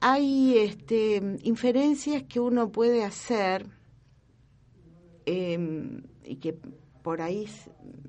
[0.00, 3.66] Hay este, inferencias que uno puede hacer
[6.42, 6.58] que
[7.02, 7.48] por ahí,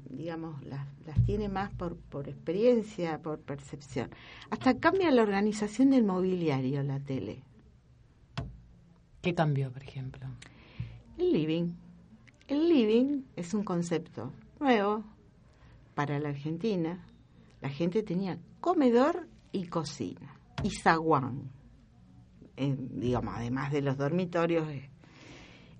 [0.09, 4.09] digamos, las, las tiene más por, por experiencia, por percepción.
[4.49, 7.43] Hasta cambia la organización del mobiliario, la tele.
[9.21, 10.27] ¿Qué cambió, por ejemplo?
[11.17, 11.75] El living.
[12.47, 15.03] El living es un concepto nuevo
[15.95, 17.05] para la Argentina.
[17.61, 21.51] La gente tenía comedor y cocina y zaguán,
[22.57, 24.67] eh, digamos, además de los dormitorios.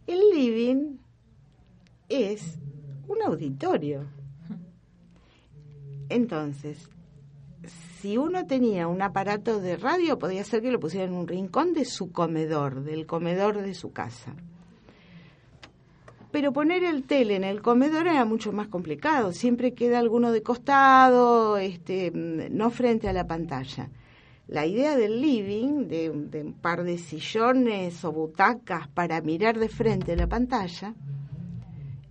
[0.07, 0.97] El living
[2.13, 2.59] es
[3.07, 4.05] un auditorio.
[6.09, 6.89] Entonces,
[7.99, 11.73] si uno tenía un aparato de radio, podía ser que lo pusiera en un rincón
[11.73, 14.35] de su comedor, del comedor de su casa.
[16.33, 19.31] Pero poner el tele en el comedor era mucho más complicado.
[19.33, 23.89] Siempre queda alguno de costado, este, mm, no frente a la pantalla.
[24.47, 30.13] La idea del living, de, un par de sillones o butacas para mirar de frente
[30.13, 30.93] a la pantalla,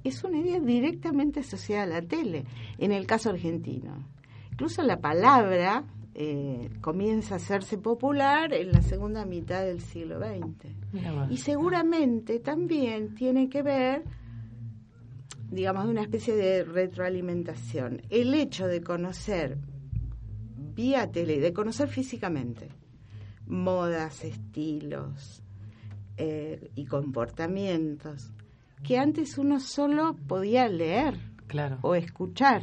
[0.04, 2.44] es una idea directamente asociada a la tele,
[2.78, 4.08] en el caso argentino.
[4.50, 5.84] Incluso la palabra
[6.14, 11.30] eh, comienza a hacerse popular en la segunda mitad del siglo XX.
[11.30, 14.04] Y seguramente también tiene que ver,
[15.50, 18.02] digamos, de una especie de retroalimentación.
[18.10, 19.58] El hecho de conocer
[20.74, 22.68] vía tele, de conocer físicamente
[23.46, 25.42] modas, estilos
[26.16, 28.32] eh, y comportamientos
[28.82, 31.78] que antes uno solo podía leer claro.
[31.82, 32.62] o escuchar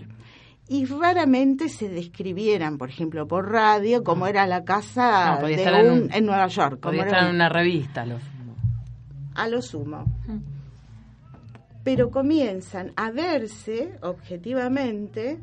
[0.67, 6.25] y raramente se describieran, por ejemplo, por radio, como era la casa de un, en,
[6.25, 6.79] Nueva York.
[6.79, 8.05] Como estar en una revista.
[8.05, 8.17] Lo
[9.39, 10.05] a lo sumo.
[11.83, 15.39] Pero comienzan a verse objetivamente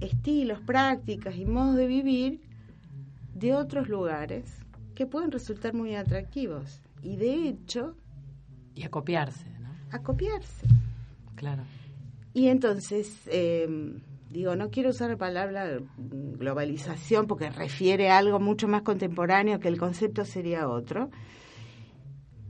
[0.00, 2.40] estilos, prácticas y modos de vivir
[3.34, 4.62] de otros lugares
[4.94, 6.80] que pueden resultar muy atractivos.
[7.02, 7.96] Y de hecho...
[8.74, 9.53] Y a copiarse.
[9.94, 10.66] A copiarse.
[11.36, 11.62] Claro.
[12.32, 13.22] Y entonces...
[13.26, 13.66] Eh,
[14.34, 19.68] digo, no quiero usar la palabra globalización porque refiere a algo mucho más contemporáneo que
[19.68, 21.08] el concepto sería otro,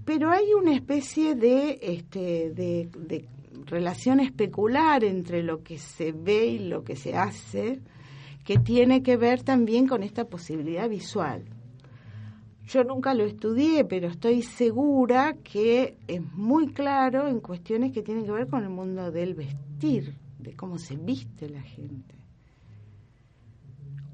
[0.07, 3.29] pero hay una especie de, este, de, de
[3.67, 7.81] relación especular entre lo que se ve y lo que se hace,
[8.47, 11.45] que tiene que ver también con esta posibilidad visual.
[12.67, 18.25] Yo nunca lo estudié, pero estoy segura que es muy claro en cuestiones que tienen
[18.25, 22.15] que ver con el mundo del vestir de cómo se viste la gente.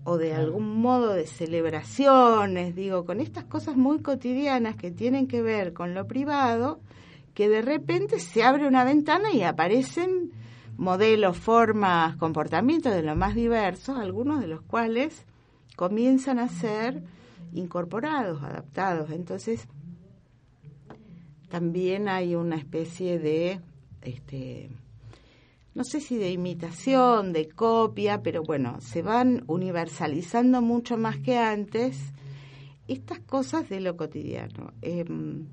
[0.03, 5.43] O de algún modo de celebraciones, digo, con estas cosas muy cotidianas que tienen que
[5.43, 6.81] ver con lo privado,
[7.35, 10.33] que de repente se abre una ventana y aparecen
[10.77, 15.27] modelos, formas, comportamientos de lo más diversos, algunos de los cuales
[15.77, 17.05] comienzan a ser
[17.53, 19.11] incorporados, adaptados.
[19.11, 19.67] Entonces,
[21.49, 23.61] también hay una especie de
[24.03, 24.71] este,
[25.75, 31.39] no sé si de imitación, de copia, pero bueno, se van universalizando mucho más que
[31.39, 31.99] antes
[32.89, 34.73] estas cosas de lo cotidiano.
[34.83, 35.47] Em,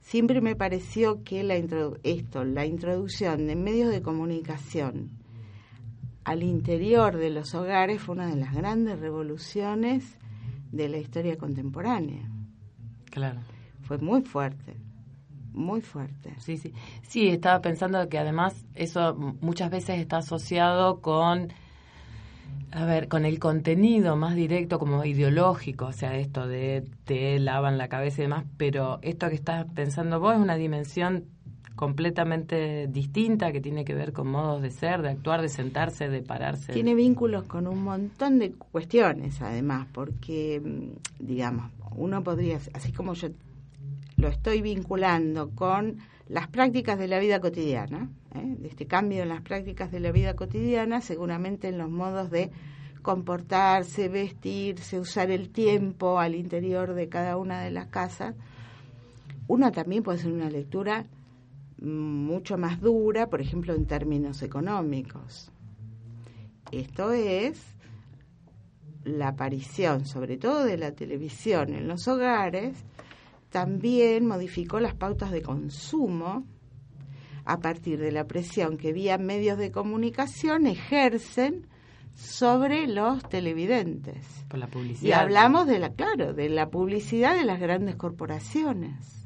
[0.00, 5.10] siempre me pareció que la esto, la introducción de medios de comunicación
[6.24, 10.18] al interior de los hogares fue una de las grandes revoluciones
[10.70, 12.28] de la historia contemporánea.
[13.10, 13.40] Claro.
[13.82, 14.76] Fue muy fuerte
[15.58, 16.34] muy fuerte.
[16.38, 16.72] Sí, sí.
[17.02, 21.52] Sí, estaba pensando que además eso muchas veces está asociado con
[22.70, 27.78] a ver, con el contenido más directo como ideológico, o sea, esto de te lavan
[27.78, 31.24] la cabeza y demás, pero esto que estás pensando vos es una dimensión
[31.78, 36.22] completamente distinta que tiene que ver con modos de ser, de actuar, de sentarse, de
[36.22, 36.72] pararse.
[36.72, 43.14] Tiene vínculos con un montón de cuestiones, además, porque, mm, digamos, uno podría, así como
[43.14, 43.28] yo
[44.16, 48.56] lo estoy vinculando con las prácticas de la vida cotidiana, ¿eh?
[48.64, 52.50] este cambio en las prácticas de la vida cotidiana, seguramente en los modos de
[53.02, 58.34] comportarse, vestirse, usar el tiempo al interior de cada una de las casas,
[59.46, 61.06] uno también puede hacer una lectura
[61.80, 65.50] mucho más dura, por ejemplo, en términos económicos.
[66.72, 67.74] Esto es
[69.04, 72.84] la aparición, sobre todo de la televisión en los hogares,
[73.50, 76.44] también modificó las pautas de consumo
[77.44, 81.66] a partir de la presión que vía medios de comunicación ejercen
[82.14, 84.44] sobre los televidentes.
[84.48, 85.08] Por la publicidad.
[85.08, 89.17] Y hablamos de la, claro, de la publicidad de las grandes corporaciones.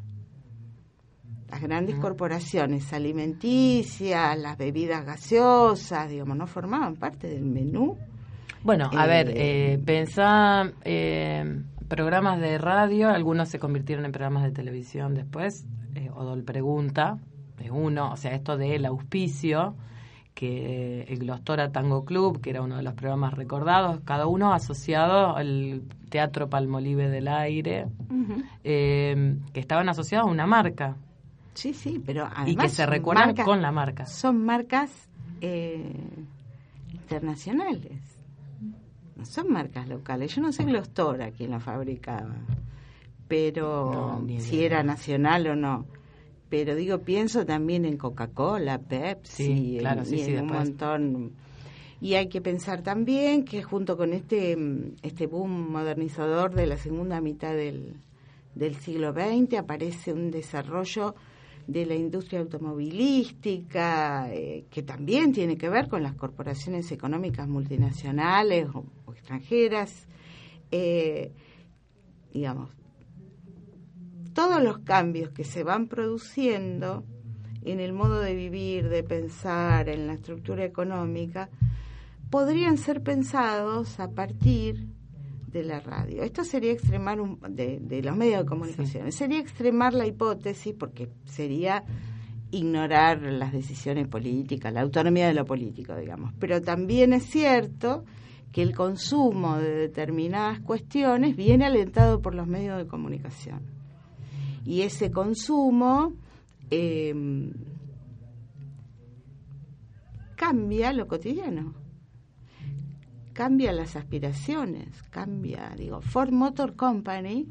[1.52, 7.98] Las grandes corporaciones alimenticias, las bebidas gaseosas, digamos, no formaban parte del menú.
[8.62, 14.52] Bueno, a ver, eh, pensá eh, programas de radio, algunos se convirtieron en programas de
[14.52, 15.66] televisión después.
[15.94, 17.18] Eh, Odol Pregunta
[17.62, 19.76] es uno, o sea, esto del auspicio,
[20.32, 25.36] que el Glostora Tango Club, que era uno de los programas recordados, cada uno asociado
[25.36, 27.88] al Teatro Palmolive del Aire,
[28.64, 30.96] eh, que estaban asociados a una marca.
[31.54, 34.06] Sí, sí, pero además Y que se recuerdan con la marca.
[34.06, 34.90] Son marcas
[35.40, 35.92] eh,
[36.92, 38.12] internacionales
[39.24, 40.34] son marcas locales.
[40.34, 42.34] Yo no sé Glostora quién la fabricaba,
[43.28, 45.86] pero si era nacional o no.
[46.48, 51.32] Pero digo, pienso también en Coca-Cola, Pepsi, claro, en, un montón.
[52.00, 54.58] Y hay que pensar también que junto con este,
[55.02, 57.96] este boom modernizador de la segunda mitad del,
[58.54, 61.14] del siglo XX aparece un desarrollo
[61.66, 68.68] de la industria automovilística, eh, que también tiene que ver con las corporaciones económicas multinacionales
[68.74, 70.06] o, extranjeras,
[70.70, 71.32] eh,
[72.32, 72.70] digamos,
[74.32, 77.04] todos los cambios que se van produciendo
[77.64, 81.48] en el modo de vivir, de pensar, en la estructura económica,
[82.30, 84.88] podrían ser pensados a partir
[85.52, 86.22] de la radio.
[86.22, 89.12] Esto sería extremar un, de, de los medios de comunicación.
[89.12, 91.84] Sería extremar la hipótesis porque sería
[92.50, 96.32] ignorar las decisiones políticas, la autonomía de lo político, digamos.
[96.38, 98.04] Pero también es cierto
[98.52, 103.62] que el consumo de determinadas cuestiones viene alentado por los medios de comunicación.
[104.64, 106.12] Y ese consumo
[106.70, 107.14] eh,
[110.36, 111.74] cambia lo cotidiano,
[113.32, 117.46] cambia las aspiraciones, cambia, digo, Ford Motor Company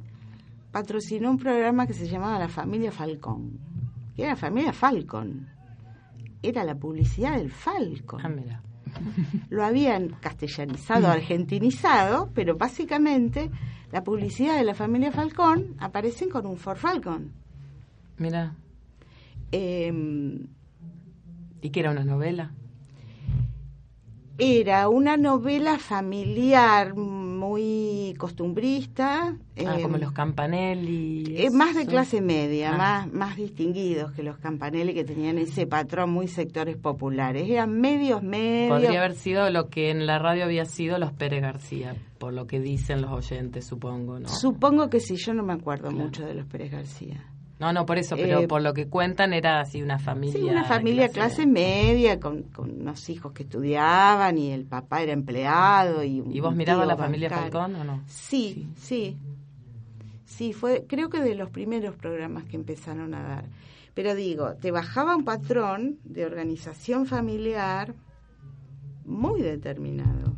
[0.72, 3.60] patrocinó un programa que se llamaba La Familia Falcón,
[4.16, 5.48] que era la familia Falcon,
[6.42, 8.22] era la publicidad del Falcon.
[8.24, 8.62] Ah, mira.
[9.50, 13.50] Lo habían castellanizado, argentinizado, pero básicamente
[13.92, 17.32] la publicidad de la familia Falcón aparecen con un Ford Falcon.
[18.18, 18.56] Mira.
[19.52, 19.92] Eh,
[21.62, 22.52] ¿Y que era una novela?
[24.44, 29.36] Era una novela familiar muy costumbrista.
[29.38, 31.36] Ah, eh, como los Campanelli.
[31.38, 32.78] eh, más de clase media, Ah.
[32.78, 37.48] más, más distinguidos que los Campanelli que tenían ese patrón muy sectores populares.
[37.48, 38.80] Eran medios, medios.
[38.82, 42.48] Podría haber sido lo que en la radio había sido los Pérez García, por lo
[42.48, 44.28] que dicen los oyentes, supongo, ¿no?
[44.28, 46.04] Supongo que sí, yo no me acuerdo Claro.
[46.06, 47.24] mucho de los Pérez García.
[47.62, 50.40] No, no, por eso, pero Eh, por lo que cuentan era así una familia.
[50.40, 55.12] Sí, una familia clase media con, con unos hijos que estudiaban y el papá era
[55.12, 56.04] empleado.
[56.04, 57.52] ¿Y, ¿Y vos mirabas la familia bancario.
[57.52, 58.02] Falcón o no?
[58.08, 59.16] Sí, sí.
[60.26, 63.46] Sí, fue, creo que de los primeros programas que empezaron a dar.
[63.94, 67.94] Pero digo, te bajaba un patrón de organización familiar
[69.06, 70.34] muy determinado.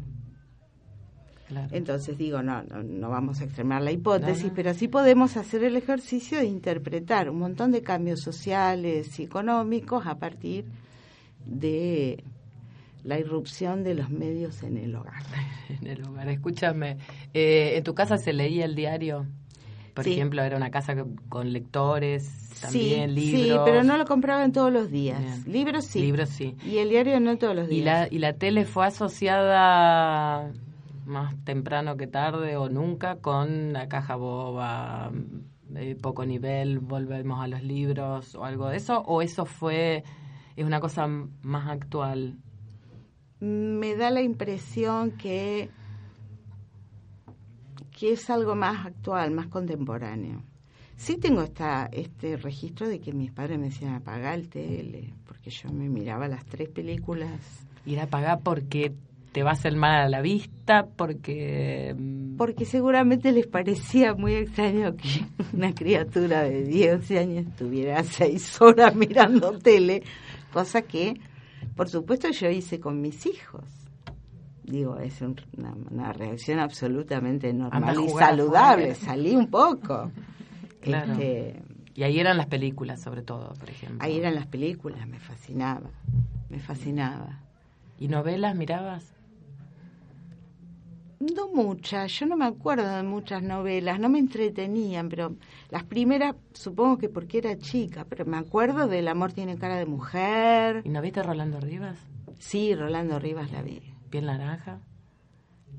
[1.53, 1.67] Claro.
[1.71, 4.55] Entonces digo, no, no, no vamos a extremar la hipótesis, No, no.
[4.55, 10.05] pero sí podemos hacer el ejercicio de interpretar un montón de cambios sociales y económicos
[10.07, 10.65] a partir
[11.45, 12.23] de
[13.03, 15.23] la irrupción de los medios en el hogar.
[15.81, 16.29] En el hogar.
[16.29, 16.97] Escúchame,
[17.33, 19.25] eh, ¿en tu casa se leía el diario?
[19.93, 20.13] Por Sí.
[20.13, 20.93] ejemplo, era una casa
[21.29, 22.27] con lectores,
[22.61, 23.43] también sí, libros.
[23.57, 25.19] sí, pero no lo compraban todos los días.
[25.21, 25.43] Bien.
[25.53, 25.99] Libros sí.
[26.01, 26.55] Libros sí.
[26.65, 27.85] Y el diario no todos los ¿Y días.
[27.85, 30.51] la, ¿Y la tele fue asociada
[31.05, 35.11] más temprano que tarde o nunca con la caja boba,
[35.75, 39.01] eh, poco nivel, volvemos a los libros o algo de eso?
[39.01, 40.03] ¿O eso fue,
[40.55, 42.37] es una cosa más actual?
[43.43, 45.69] me da la impresión que
[47.91, 50.41] que es algo más actual, más contemporáneo.
[50.95, 55.51] Sí tengo esta, este registro de que mis padres me decían apagar el tele, porque
[55.51, 57.39] yo me miraba las tres películas.
[57.85, 58.93] Ir a pagar porque
[59.33, 61.93] te va a hacer mal a la vista, porque...
[61.97, 68.01] mm, Porque seguramente les parecía muy extraño que una criatura de 10, 11 años estuviera
[68.03, 70.03] seis horas mirando tele,
[70.53, 71.15] cosa que,
[71.75, 73.65] por supuesto, yo hice con mis hijos.
[74.63, 78.95] Digo, es un- una, una reacción absolutamente normal y saludable.
[78.95, 80.09] Salí un poco.
[80.79, 81.13] Claro.
[81.13, 81.61] Este,
[81.95, 83.97] Y ahí eran las películas, sobre todo, por ejemplo.
[83.99, 85.89] ahí eran las películas, me fascinaba,
[86.49, 87.39] me fascinaba.
[87.99, 89.13] ¿Y novelas mirabas?
[91.35, 95.35] No muchas, yo no me acuerdo de muchas novelas, no me entretenían, pero
[95.69, 99.85] las primeras supongo que porque era chica, pero me acuerdo del Amor tiene cara de
[99.85, 100.81] mujer.
[100.83, 101.97] ¿Y no viste Rolando Rivas?
[102.39, 103.81] Sí, Rolando Rivas la vi.
[104.09, 104.79] ¿Piel naranja?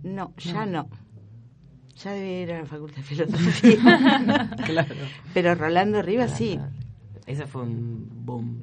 [0.03, 0.89] No, ya no.
[2.03, 4.51] Ya debía ir a la Facultad de Filosofía.
[4.65, 4.95] claro.
[5.35, 6.59] pero Rolando Rivas sí.
[7.27, 8.63] Ese fue un boom,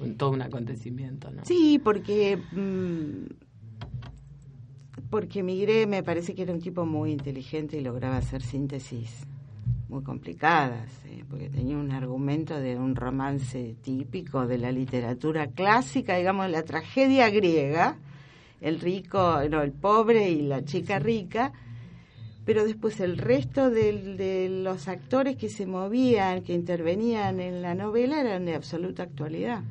[0.00, 1.44] un, todo un acontecimiento, ¿no?
[1.44, 3.32] Sí, porque mm,
[5.10, 9.26] porque Migré me parece que era un tipo muy inteligente y lograba hacer síntesis
[9.88, 16.16] muy complicadas, eh, porque tenía un argumento de un romance típico de la literatura clásica,
[16.16, 17.96] digamos, la tragedia griega,
[18.60, 21.52] el rico, no, el pobre y la chica rica,
[22.44, 28.20] pero después el resto de los actores que se movían, que intervenían en la novela,
[28.20, 29.62] eran de absoluta actualidad.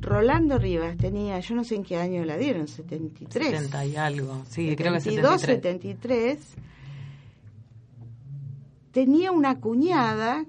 [0.00, 3.46] Rolando Rivas tenía, yo no sé en qué año la dieron, 73.
[3.48, 4.42] 70 y algo.
[4.48, 6.38] Sí, creo que 72, 73.
[6.38, 6.56] 73.
[8.92, 10.44] Tenía una cuñada,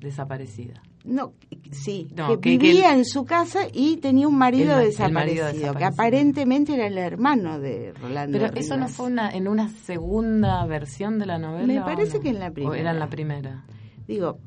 [0.00, 0.82] Desaparecida.
[1.04, 1.32] no,
[1.72, 4.76] sí, No, que, que- que vivía el- en su casa y tenía un marido, El
[4.76, 5.88] ma- el desaparecido, marido que desaparecido.
[5.94, 8.92] aparentemente era el hermano de Rolando Pero eso no Rivas.
[8.92, 11.66] fue una, en una segunda versión de la novela.
[11.66, 12.22] Me ¿o parece no?
[12.22, 12.78] que en la ¿O primera.
[12.78, 13.64] era en la primera?
[14.06, 14.38] Digo,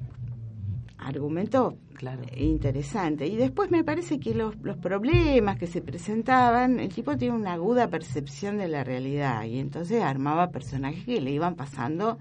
[1.01, 2.21] argumento Claro.
[2.35, 3.27] interesante.
[3.27, 7.53] Y después me parece que los, los problemas que se presentaban, el tipo tiene una
[7.53, 12.17] aguda percepción de la realidad y entonces armaba personajes que le iban pasando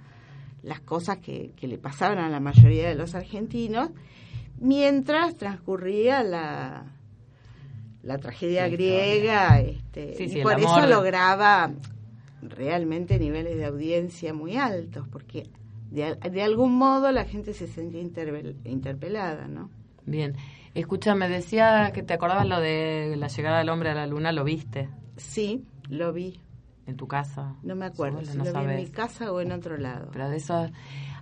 [0.62, 3.90] las cosas que, que le pasaban a la mayoría de los argentinos
[4.58, 6.84] mientras transcurría la,
[8.02, 10.88] la tragedia griega, este, Sí, y sí, por eso amor.
[10.90, 11.70] lograba
[12.42, 15.44] realmente niveles de audiencia muy altos, porque
[15.90, 18.00] de, de algún modo la gente se sentía
[18.64, 19.70] interpelada, ¿no?
[20.06, 20.34] Bien.
[20.74, 24.44] Escúchame, decía que te acordabas lo de la llegada del hombre a la luna, ¿lo
[24.44, 26.40] viste Sí, lo vi,
[26.86, 27.56] en tu casa?
[27.62, 30.08] no me acuerdo si no lo vi en mi casa o en otro lado.
[30.12, 30.68] Pero de eso...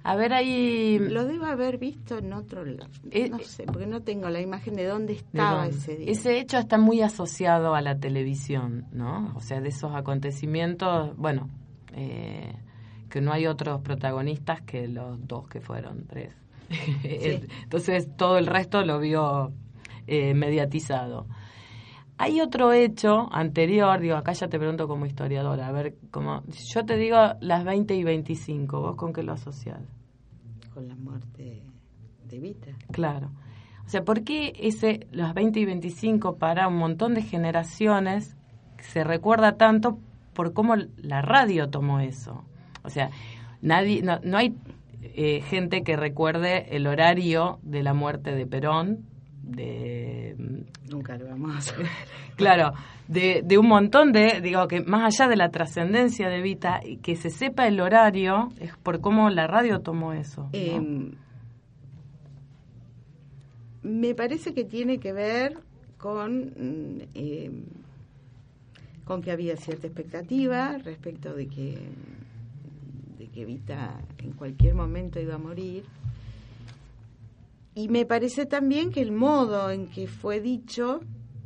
[0.05, 0.99] A ver, ahí...
[0.99, 4.75] Lo debo haber visto en otro lado, Eh, no sé, porque no tengo la imagen
[4.75, 5.77] de dónde ¿De estaba dónde?
[5.77, 6.13] ese día.
[6.13, 9.33] Ese hecho está muy asociado a la televisión, ¿no?
[9.35, 11.49] O sea, de esos acontecimientos, bueno,
[11.95, 12.55] eh,
[13.09, 16.35] que no hay otros protagonistas que los dos que fueron, tres.
[17.03, 19.53] Entonces todo el resto lo vio
[20.07, 21.27] eh, mediatizado.
[22.21, 26.85] Hay otro hecho anterior, digo, acá ya te pregunto como historiadora, a ver, como, yo
[26.85, 29.81] te digo las 20 y 25, ¿vos con qué lo asociás?
[30.75, 31.63] Con la muerte
[32.25, 32.73] de Vita.
[32.91, 33.31] Claro.
[33.87, 38.37] O sea, ¿por qué ese, los 20 y 25 para un montón de generaciones
[38.81, 39.99] se recuerda tanto
[40.35, 42.45] por cómo la radio tomó eso?
[42.89, 43.11] O sea,
[43.63, 44.57] nadie, no, no hay
[45.03, 49.05] eh, gente que recuerde el horario de la muerte de Perón,
[49.43, 50.37] de
[50.91, 51.87] Nunca lo vamos a saber.
[52.37, 52.73] Claro,
[53.09, 57.17] de, de un montón de, digo, que más allá de la trascendencia de Vita, que
[57.17, 60.43] se sepa el horario, es por cómo la radio tomó eso.
[60.43, 60.51] ¿no?
[60.53, 61.11] Eh,
[63.83, 65.59] me parece que tiene que ver
[65.97, 67.51] con, mm, eh,
[69.05, 71.79] con que había cierta expectativa respecto de que,
[73.39, 75.85] de que Vita en cualquier momento iba a morir.
[77.75, 81.01] Y me parece también que el modo en que fue dicho,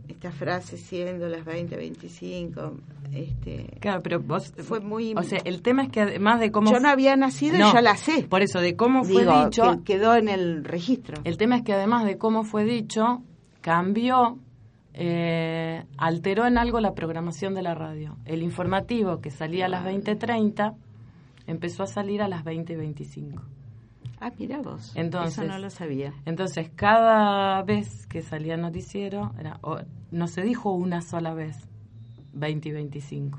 [0.08, 2.76] esta frase siendo las 20, 25,
[3.12, 5.14] este, Claro, pero vos, fue muy...
[5.14, 6.72] o sea, el tema es que además de cómo...
[6.72, 8.24] yo no había nacido No, y ya la sé.
[8.24, 11.20] Por eso, de cómo fue Digo, dicho, que quedó en el registro.
[11.24, 13.22] el tema es que además de cómo fue dicho,
[13.60, 14.38] cambió,
[14.94, 18.16] eh, alteró en algo la programación de la radio.
[18.24, 20.74] El informativo que salía a las 20.30
[21.46, 23.40] empezó a salir a las 20.25.
[24.20, 24.92] Ah, mira vos.
[24.94, 26.12] Entonces- Eso no lo sabía.
[26.26, 29.80] Entonces, cada vez que salía el noticiero, era, o-
[30.12, 31.56] no se dijo una sola vez
[32.32, 33.38] 20 y 25.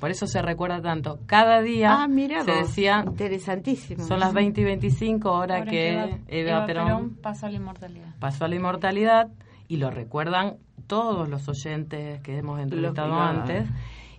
[0.00, 1.20] Por eso se recuerda tanto.
[1.26, 2.66] Cada día Ah, mira se vos.
[2.68, 4.04] decía, Interesantísimo.
[4.04, 7.50] son las 20 y 25, ahora Ahora que Eva, Eva, Eva Perón, Perón pasó a
[7.50, 8.14] la inmortalidad.
[8.18, 9.28] pasó a la inmortalidad
[9.68, 10.56] y lo recuerdan
[10.88, 13.66] todos los oyentes que hemos entrevistado antes.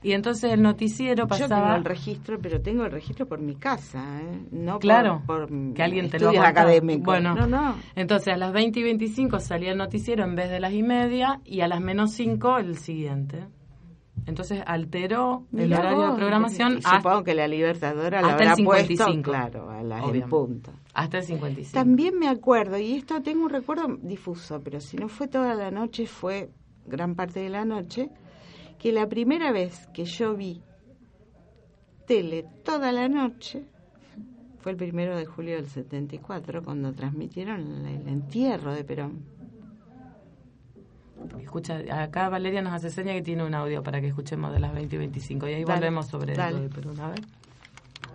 [0.06, 1.76] Y entonces el noticiero Yo tengo pasaba...
[1.78, 4.40] el registro, pero tengo el registro por mi casa, ¿eh?
[4.52, 7.04] No por- Claro, por, que alguien te lo académicos.
[7.06, 7.76] Bueno, no, no.
[7.96, 11.42] Entonces a las 20 y 25 salía el noticiero en vez de las y media
[11.44, 13.48] y a las menos 5 el siguiente.
[14.28, 18.28] Entonces alteró el Mirá horario de vos, programación y hasta, Supongo que la Libertadora la
[18.28, 19.24] hasta el habrá 55.
[19.24, 20.28] puesto, claro, a las Obvio.
[20.28, 20.72] punto.
[20.94, 21.74] hasta el 55.
[21.74, 25.72] También me acuerdo, y esto tengo un recuerdo difuso, pero si no fue toda la
[25.72, 26.52] noche, fue
[26.86, 28.10] gran parte de la noche,
[28.86, 30.62] que la primera vez que yo vi
[32.06, 33.64] tele toda la noche
[34.60, 39.24] fue el primero de julio del 74, cuando transmitieron el, entierro de Perón.
[41.42, 44.72] Escucha, acá Valeria nos hace seña que tiene un audio para que escuchemos de las
[44.72, 46.58] 20 y 25 y ahí Dale, volvemos sobre dale.
[46.58, 47.00] lo de Perón.
[47.00, 47.22] A ver.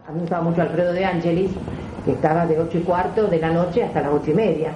[0.07, 1.51] A mí me gustaba mucho Alfredo de Angelis,
[2.05, 4.73] que estaba de 8 y cuarto de la noche hasta las 8 y media.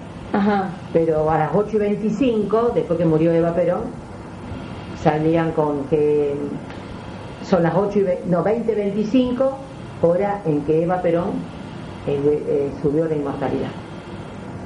[0.93, 4.04] Pero a las 8 y 25, después que murió Eva Perón,
[5.05, 6.35] salían con que
[7.45, 9.59] son las 8 y ve- no, 20 y 25,
[10.03, 11.31] hora en que Eva Perón
[12.07, 13.69] eh, eh, subió a la inmortalidad.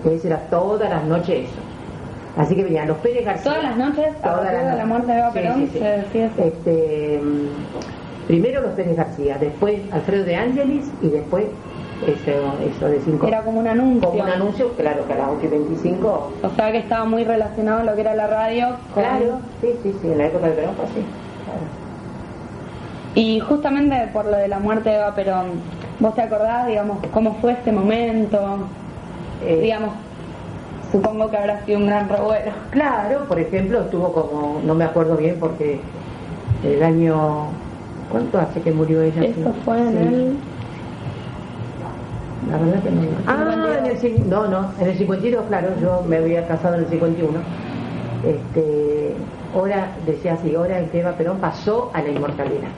[0.05, 1.61] Eso era todas las noches eso.
[2.37, 3.53] Así que venían los Pérez García.
[3.53, 5.79] Todas las noches, Todas de la muerte de Eva Sí, Perón, sí, sí.
[5.81, 6.43] se decía eso.
[6.45, 11.47] Este, mm, primero los Pérez García, después Alfredo de Ángelis y después
[12.07, 12.31] eso,
[12.77, 13.27] eso de cinco.
[13.27, 14.09] Era como un anuncio.
[14.09, 16.33] Como un anuncio, claro, que a las 8 y 25.
[16.43, 18.77] O sea que estaba muy relacionado a lo que era la radio.
[18.95, 21.05] con- Claro, sí, sí, sí, en la época de Perón fue así.
[21.45, 21.61] Claro.
[23.15, 25.47] Y justamente por lo de la muerte de Eva Perón,
[25.99, 28.39] ¿vos te acordás, digamos, cómo fue este momento?
[29.45, 29.91] Eh, digamos,
[30.93, 32.53] supongo que habrá sido un gran revuelo.
[32.71, 35.81] Claro, por ejemplo, estuvo como, no me acuerdo bien porque
[36.65, 37.49] el año,
[38.11, 39.23] ¿cuánto hace que murió ella?
[39.25, 39.97] Esto fue en Sí.
[39.99, 40.37] el...
[42.51, 43.03] La verdad que no.
[43.27, 46.89] Ah, en el, no, no, en el 52, claro, yo me había casado en el
[46.89, 47.39] 51.
[48.27, 49.13] Este,
[49.55, 52.71] hora, decía así, hora en que Eva Perón pasó a la inmortalidad.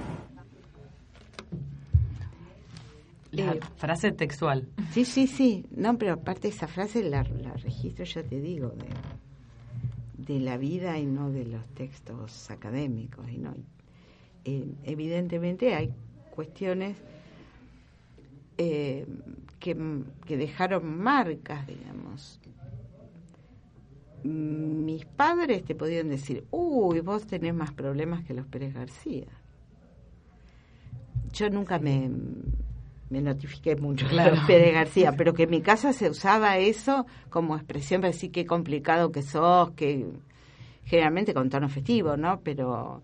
[3.32, 4.66] La Eh, frase textual.
[4.92, 5.64] Sí, sí, sí.
[5.70, 8.70] No, pero aparte esa frase la, la registro, ya te digo,
[10.18, 13.28] de, de la vida y no de los textos académicos.
[13.30, 13.54] Y no,
[14.44, 15.90] Eh, evidentemente hay
[16.34, 16.96] cuestiones
[18.58, 19.06] eh,
[19.60, 19.76] que,
[20.26, 22.40] que dejaron marcas, digamos.
[24.24, 29.26] mis padres te podían decir, uy, vos tenés más problemas que los Pérez García.
[31.32, 32.10] Yo nunca me,
[33.08, 34.36] me notifiqué mucho Claro.
[34.36, 38.30] con Pérez García, pero que en mi casa se usaba eso como expresión para decir
[38.32, 40.06] qué complicado que sos, que
[40.84, 42.40] generalmente con tono festivo, ¿no?
[42.42, 43.02] Pero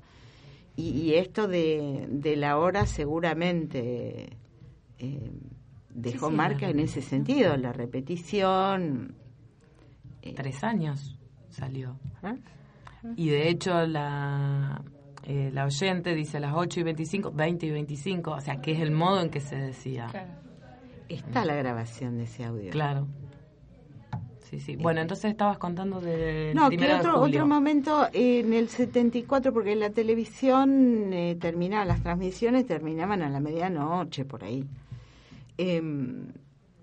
[0.74, 4.36] y, y esto de, de la hora seguramente
[4.98, 5.30] eh,
[5.96, 9.14] dejó Sí, sí, marca en ese sentido, la repetición.
[10.22, 11.18] eh, Tres años
[11.50, 11.98] salió.
[12.22, 12.34] ¿Ah?
[13.16, 14.82] Y de hecho la,
[15.24, 18.72] eh, la oyente dice a las 8 y 25, 20 y 25, o sea, que
[18.72, 20.06] es el modo en que se decía.
[21.08, 22.70] Está la grabación de ese audio.
[22.70, 23.06] Claro.
[24.50, 24.76] Sí, sí.
[24.76, 27.40] Bueno, entonces estabas contando del No, que de otro, julio.
[27.42, 33.28] otro momento eh, en el 74, porque la televisión eh, terminaba, las transmisiones terminaban a
[33.28, 34.64] la medianoche, por ahí.
[35.58, 36.28] Em,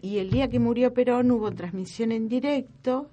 [0.02, 3.10] y el día que murió Perón hubo transmisión en directo,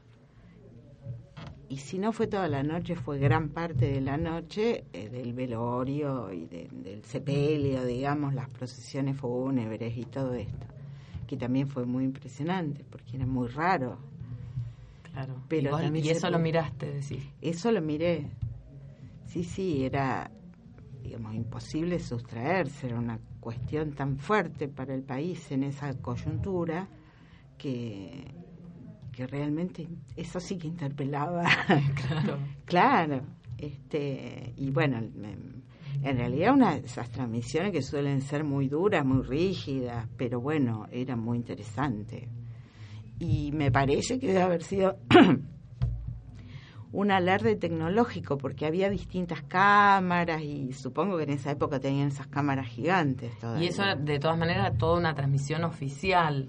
[1.69, 5.33] y si no fue toda la noche, fue gran parte de la noche eh, del
[5.35, 10.67] velorio y de- del sepelio, digamos, las procesiones fúnebres y todo esto,
[11.29, 13.99] que también fue muy impresionante, porque era muy raro.
[15.13, 15.35] Claro.
[15.49, 17.23] Pero y, vos- eso lo miraste, decís.
[17.41, 18.27] Eso lo miré.
[19.27, 20.29] Sí, sí, era,
[21.11, 26.87] digamos, imposible sustraerse, era una cuestión tan fuerte para el país en esa coyuntura
[27.59, 28.33] que,
[29.11, 31.45] que realmente eso sí que interpelaba.
[31.97, 32.39] Claro.
[32.65, 33.23] claro.
[33.59, 39.23] Este, y bueno, en realidad una de esas transmisiones que suelen ser muy duras, muy
[39.23, 42.29] rígidas, pero bueno, era muy interesante.
[43.19, 44.97] Y me parece que debe haber sido
[46.93, 52.27] un alarde tecnológico porque había distintas cámaras y supongo que en esa época tenían esas
[52.27, 53.69] cámaras gigantes Y todavía.
[53.69, 56.47] eso, de todas maneras, toda una transmisión oficial.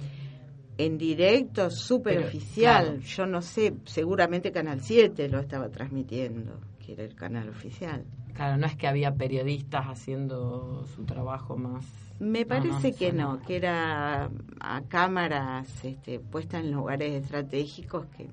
[0.78, 2.86] en directo, súper oficial.
[2.86, 3.00] claro.
[3.02, 8.04] Yo no sé, seguramente Canal 7 lo estaba transmitiendo, que era el canal oficial.
[8.34, 11.86] Claro, no es que había periodistas haciendo su trabajo más.
[12.20, 13.24] Me No, parece no, que suena.
[13.24, 14.30] no, que era
[14.60, 18.28] a cámaras este, puestas en lugares estratégicos que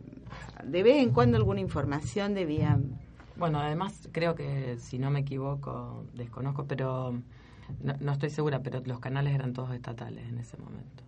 [0.64, 2.98] de vez en cuando alguna información debían
[3.36, 7.12] Bueno, además creo que, si no me equivoco, desconozco, pero
[7.82, 11.04] no, no estoy segura, pero los canales eran todos estatales en ese momento.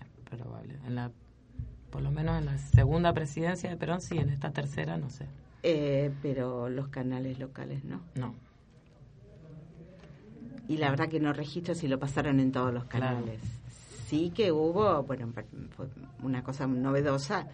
[0.00, 0.78] Es probable.
[0.86, 1.10] En la,
[1.90, 5.26] por lo menos en la segunda presidencia de Perón, sí, en esta tercera, no sé.
[5.62, 8.00] Eh, pero los canales locales no.
[8.16, 8.34] No.
[10.68, 13.16] Y la verdad que no registro si lo pasaron en todos los Claro.
[13.16, 13.40] canales.
[14.06, 15.28] Sí que hubo, bueno,
[15.76, 15.86] fue
[16.22, 17.46] una cosa novedosa,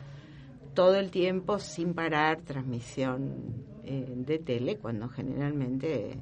[0.74, 6.20] todo el tiempo sin parar transmisión eh, de tele, cuando generalmente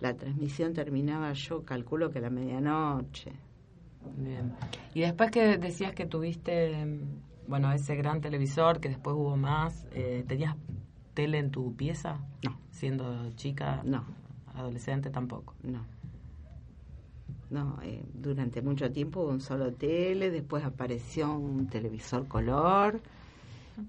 [0.00, 3.32] la transmisión terminaba, yo calculo que a la medianoche.
[4.16, 4.52] Bien.
[4.94, 6.86] Y después que decías que tuviste,
[7.46, 10.56] bueno, ese gran televisor, que después hubo más, eh, ¿tenías
[11.14, 12.20] tele en tu pieza?
[12.44, 12.58] No.
[12.70, 14.04] Siendo chica, No.
[14.54, 15.54] adolescente tampoco.
[15.62, 15.84] No.
[17.50, 23.00] No, eh, durante mucho tiempo hubo un solo tele, después apareció un televisor color.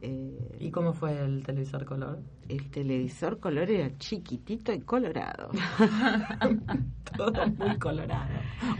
[0.02, 2.20] Eh, ¿Y cómo fue el televisor color?
[2.48, 5.50] el televisor color era chiquitito y colorado.
[7.18, 8.30] Todo muy colorado.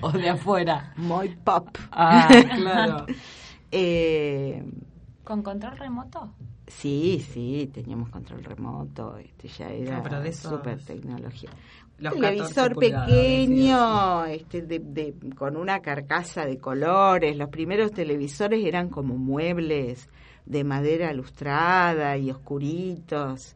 [0.02, 0.94] O de afuera.
[0.98, 1.68] Muy pop.
[1.92, 3.06] Ah, claro.
[3.72, 4.64] Eh,
[5.24, 6.34] ¿Con control remoto?
[6.66, 11.52] sí, sí, teníamos control remoto, este ya era Ah, de esos- super tecnología.
[12.00, 17.38] Los televisor 14 pulgadas, pequeño, este, de, de- con una carcasa de colores.
[17.38, 20.10] Los primeros televisores eran como muebles
[20.46, 23.56] de madera lustrada y oscuritos.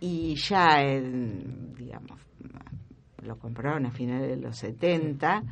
[0.00, 2.20] Y ya, en, digamos,
[3.22, 5.42] lo compraron a finales de los 70,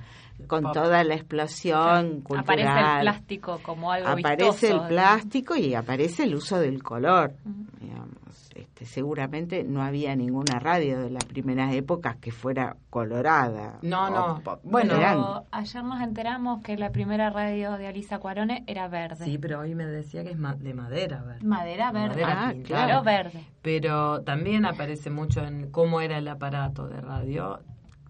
[0.46, 0.72] con Pop.
[0.72, 2.40] toda la explosión cultural.
[2.44, 7.34] Aparece el plástico como algo aparece vistoso, el plástico y aparece el uso del color.
[7.80, 8.12] digamos.
[8.54, 13.78] Este, seguramente no había ninguna radio de las primeras épocas que fuera colorada.
[13.82, 14.40] No, O no.
[14.42, 14.60] pop.
[14.62, 19.24] Bueno, Pero ayer nos enteramos que la primera radio de Alisa Cuarone era verde.
[19.24, 21.40] Sí, pero hoy me decía que es ma- de madera, ¿verdad?
[21.42, 22.08] Madera verde.
[22.22, 22.86] Madera Ah, pintada.
[22.86, 23.44] Pero verde.
[23.62, 27.60] Pero también aparece mucho en cómo era el aparato de radio.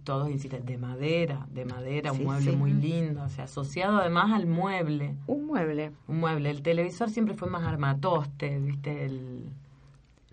[0.05, 2.57] Todos insisten, de madera, de madera, un Sí, mueble sí.
[2.57, 5.14] muy lindo, o sea, asociado además al mueble.
[5.28, 5.92] un mueble.
[6.09, 6.50] Un mueble.
[6.50, 9.05] El televisor siempre fue más armatoste, ¿viste?
[9.05, 9.44] El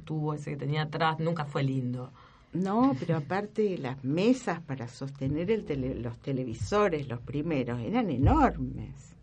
[0.06, 2.12] tubo ese que tenía atrás, nunca fue lindo.
[2.52, 9.16] No, pero aparte las mesas para sostener el tele- los televisores, los primeros, eran enormes.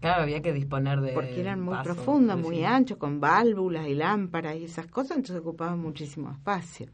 [0.00, 1.12] Claro, había que disponer de.
[1.12, 2.64] Porque eran muy vasos, profundos, muy sí.
[2.64, 6.86] anchos, con válvulas y lámparas y esas cosas, entonces ocupaban muchísimo espacio.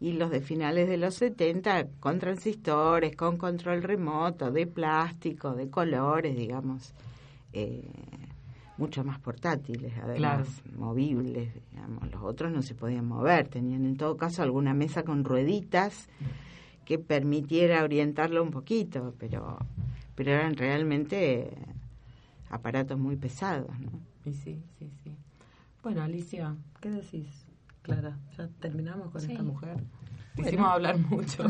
[0.00, 5.70] Y los de finales de los 70 con transistores, con control remoto, de plástico, de
[5.70, 6.92] colores, digamos.
[7.52, 7.88] Eh,
[8.76, 12.10] mucho más portátiles, además, movibles, digamos.
[12.10, 16.08] Los otros no se podían mover, tenían en todo caso alguna mesa con rueditas
[16.84, 19.58] que permitiera orientarlo un poquito, pero,
[20.14, 21.50] pero eran realmente
[22.50, 23.92] aparatos muy pesados, ¿no?
[24.24, 25.12] Y sí, sí, sí.
[25.82, 27.43] Bueno, Alicia, ¿qué decís,
[27.84, 28.16] Clara?
[28.38, 29.76] ¿Ya terminamos con esta mujer?
[30.38, 31.44] Hicimos hablar mucho.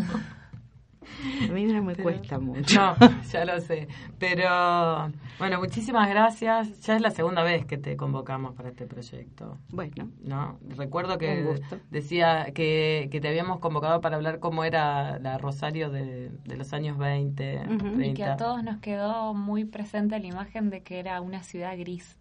[1.49, 2.81] A mí no me cuesta mucho.
[2.81, 2.97] No,
[3.33, 3.87] ya lo sé.
[4.19, 6.81] Pero bueno, muchísimas gracias.
[6.81, 9.59] Ya es la segunda vez que te convocamos para este proyecto.
[9.69, 10.11] Bueno.
[10.23, 10.59] ¿No?
[10.77, 11.61] Recuerdo que
[11.91, 16.73] decía que, que te habíamos convocado para hablar cómo era la Rosario de, de los
[16.73, 17.61] años 20,
[18.01, 21.79] Y que a todos nos quedó muy presente la imagen de que era una ciudad
[21.79, 22.19] gris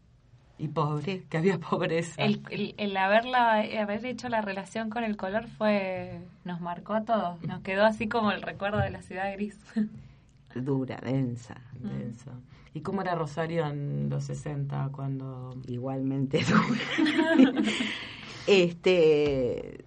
[0.58, 2.22] y pobre, que había pobreza.
[2.22, 7.42] El, el, haberla, haber hecho la relación con el color fue, nos marcó a todos,
[7.44, 9.58] nos quedó así como el recuerdo de la ciudad gris.
[10.56, 11.56] Dura, densa.
[11.80, 11.88] Mm.
[11.88, 12.32] Densa.
[12.76, 15.56] ¿Y cómo era Rosario en los 60 cuando...?
[15.68, 17.54] Igualmente dura.
[18.48, 19.84] este,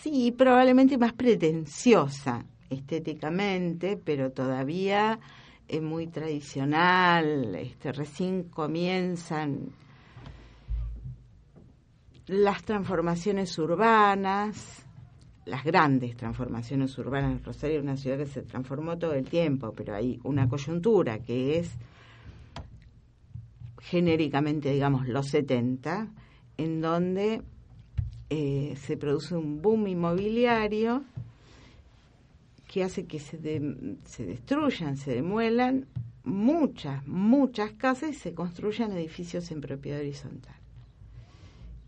[0.00, 5.20] sí, probablemente más pretenciosa estéticamente, pero todavía
[5.68, 9.70] es muy tradicional, este, recién comienzan
[12.26, 14.84] las transformaciones urbanas,
[15.44, 17.42] las grandes transformaciones urbanas.
[17.44, 21.58] Rosario es una ciudad que se transformó todo el tiempo, pero hay una coyuntura que
[21.58, 21.70] es
[23.80, 26.08] genéricamente, digamos, los 70,
[26.56, 27.42] en donde
[28.30, 31.04] eh, se produce un boom inmobiliario
[32.74, 33.38] que hace que se,
[34.04, 35.86] se destruyan, se demuelan
[36.24, 40.56] muchas, muchas casas y se construyan edificios en propiedad horizontal.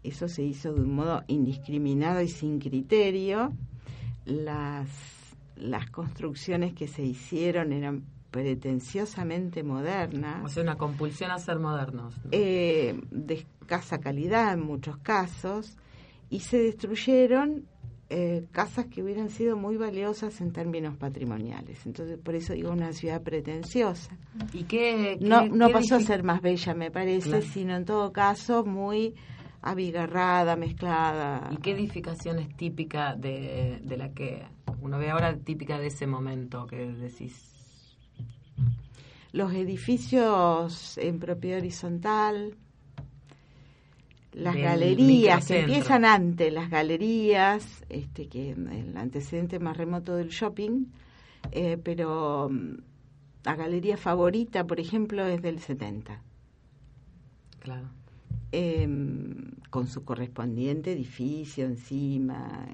[0.04, 3.52] Eso se hizo de un modo indiscriminado y sin criterio.
[4.26, 4.88] Las,
[5.56, 10.44] las construcciones que se hicieron eran pretenciosamente modernas.
[10.44, 12.14] O sea, una compulsión a ser modernos.
[12.30, 15.76] Eh, de escasa calidad en muchos casos,
[16.30, 17.66] y se destruyeron
[18.08, 21.84] eh, casas que hubieran sido muy valiosas en términos patrimoniales.
[21.86, 24.16] Entonces, por eso digo una ciudad pretenciosa.
[24.52, 28.64] ¿Y qué, no no pasó a ser más bella, me parece, sino en todo caso
[28.64, 29.14] muy
[29.62, 31.50] abigarrada, mezclada.
[31.50, 34.44] ¿Y qué edificación es típica de, de la que
[34.80, 37.52] uno ve ahora, típica de ese momento que decís?
[39.32, 42.56] Los edificios en propiedad horizontal,
[44.36, 50.86] las galerías que empiezan antes, las galerías, este que el antecedente más remoto del shopping,
[51.52, 52.76] eh, pero mm,
[53.44, 56.20] la galería favorita, por ejemplo, es del 70.
[57.60, 57.88] Claro.
[58.52, 62.66] Em, con su correspondiente edificio encima.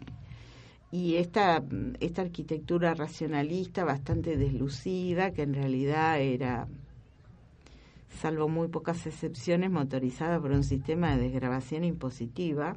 [0.90, 1.62] Y esta,
[2.00, 6.66] esta arquitectura racionalista bastante deslucida, que en realidad era
[8.20, 12.76] salvo muy pocas excepciones, motorizada por un sistema de desgrabación impositiva,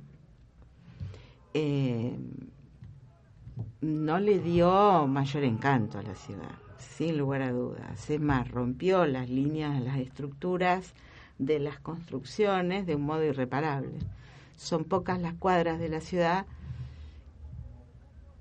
[1.54, 2.18] eh,
[3.82, 8.10] no le dio mayor encanto a la ciudad, sin lugar a dudas.
[8.10, 10.94] Es más, rompió las líneas, las estructuras
[11.38, 14.00] de las construcciones de un modo irreparable.
[14.56, 16.46] Son pocas las cuadras de la ciudad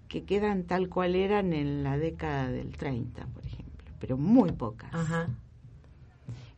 [0.09, 4.91] que quedan tal cual eran en la década del 30, por ejemplo, pero muy pocas.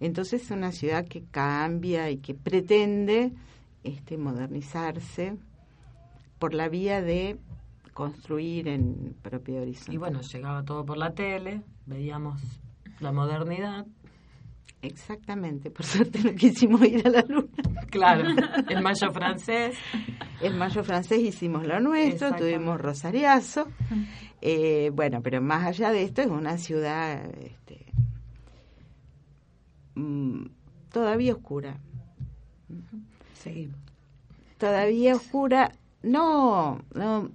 [0.00, 3.32] Entonces es una ciudad que cambia y que pretende
[3.82, 5.36] este, modernizarse
[6.38, 7.38] por la vía de
[7.94, 9.94] construir en propiedad horizontal.
[9.94, 12.42] Y bueno, llegaba todo por la tele, veíamos
[13.00, 13.86] la modernidad.
[14.82, 17.48] Exactamente, por suerte no quisimos ir a la luna.
[17.90, 18.28] Claro,
[18.68, 19.76] el mayo francés.
[20.42, 23.66] El mayo francés hicimos lo nuestro, tuvimos Rosariazo.
[24.42, 27.86] Eh, bueno, pero más allá de esto es una ciudad este,
[29.96, 30.46] Mm,
[30.92, 31.80] todavía oscura.
[33.34, 33.78] Seguimos.
[34.58, 35.72] Todavía oscura.
[36.02, 37.30] No, no.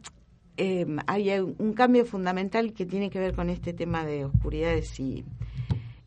[0.57, 5.25] Eh, hay un cambio fundamental que tiene que ver con este tema de oscuridades y,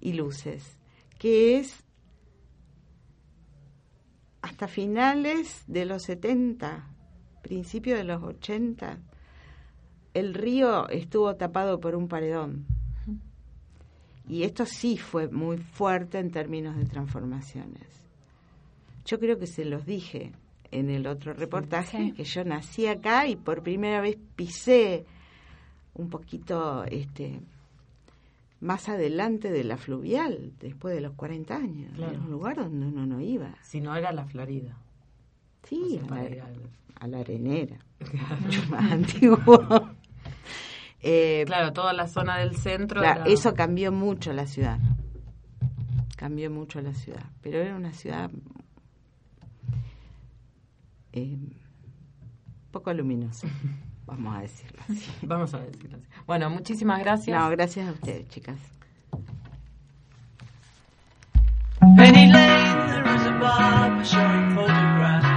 [0.00, 0.78] y luces,
[1.18, 1.84] que es
[4.42, 6.88] hasta finales de los 70,
[7.42, 9.00] principios de los 80,
[10.12, 12.66] el río estuvo tapado por un paredón.
[14.28, 17.86] Y esto sí fue muy fuerte en términos de transformaciones.
[19.04, 20.32] Yo creo que se los dije
[20.70, 25.04] en el otro reportaje, que yo nací acá y por primera vez pisé
[25.94, 27.40] un poquito este
[28.60, 33.06] más adelante de la fluvial, después de los 40 años, en un lugar donde uno
[33.06, 33.54] no iba.
[33.62, 34.76] Si no era la Florida.
[35.64, 36.00] Sí,
[37.00, 37.78] a, la, arenera,
[38.40, 39.90] mucho más antiguo.
[41.06, 43.02] Eh, claro, toda la zona del centro.
[43.26, 44.78] Eso cambió mucho la ciudad.
[46.16, 48.30] cambió mucho la ciudad, pero era una ciudad
[51.12, 51.36] eh,
[52.70, 53.46] poco luminosa,
[54.06, 55.12] vamos a decirlo así.
[55.26, 56.06] Vamos a decirlo así.
[56.26, 57.38] Bueno, muchísimas gracias.
[57.38, 58.58] No, gracias a ustedes, chicas.
[61.96, 65.33] Penny Lane, there is a barber showing photographs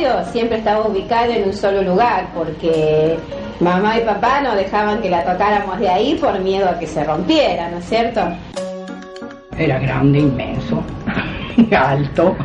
[0.00, 3.18] radio siempre estaba ubicada en un solo lugar porque
[3.60, 7.04] mamá y papá no dejaban que la tocáramos de ahí por miedo a que se
[7.04, 8.20] rompiera, ¿no es cierto?
[9.58, 10.82] Era grande, inmenso,
[11.76, 12.36] alto,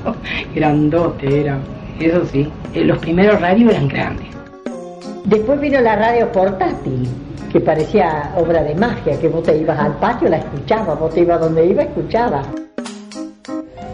[0.54, 1.58] grandote era.
[1.98, 4.26] Eso sí, eh, los primeros radios eran grandes.
[5.24, 7.08] Después vino la radio portátil,
[7.52, 11.20] que parecía obra de magia, que vos te ibas al patio, la escuchabas, vos te
[11.20, 12.46] ibas donde iba, escuchabas.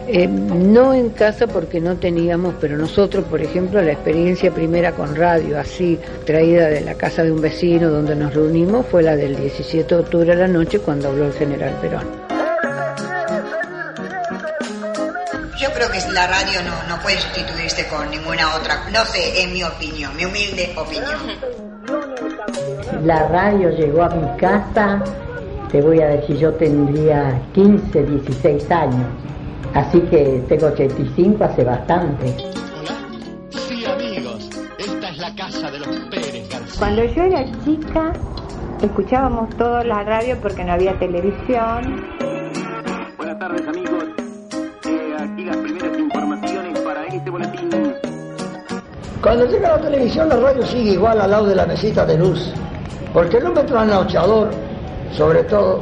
[0.08, 5.16] Eh, no en casa porque no teníamos, pero nosotros, por ejemplo, la experiencia primera con
[5.16, 9.34] radio, así traída de la casa de un vecino donde nos reunimos, fue la del
[9.34, 12.04] 17 de octubre a la noche cuando habló el general Perón.
[15.58, 18.88] Yo creo que la radio no, no puede sustituirse con ninguna otra.
[18.92, 21.16] No sé, en mi opinión, mi humilde opinión.
[23.04, 25.02] La radio llegó a mi casa,
[25.72, 29.25] te voy a decir, yo tendría 15, 16 años.
[29.76, 32.34] Así que tengo 85 hace bastante.
[33.50, 34.48] Sí, amigos,
[34.78, 36.78] esta es la casa de los Pérez García.
[36.78, 38.12] Cuando yo era chica,
[38.80, 42.02] escuchábamos toda la radio porque no había televisión.
[43.18, 44.04] Buenas tardes amigos,
[44.86, 47.70] Eh, aquí las primeras informaciones para este boletín.
[49.22, 52.50] Cuando llega la televisión, la radio sigue igual al lado de la mesita de luz.
[53.12, 54.50] Porque el hombre trasnochador,
[55.12, 55.80] sobre todo,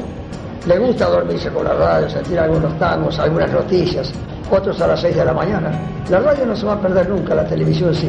[0.67, 4.12] le gusta dormirse con la radio, sentir algunos tangos, algunas noticias,
[4.51, 5.71] otros a las 6 de la mañana.
[6.09, 8.09] La radio no se va a perder nunca, la televisión sí.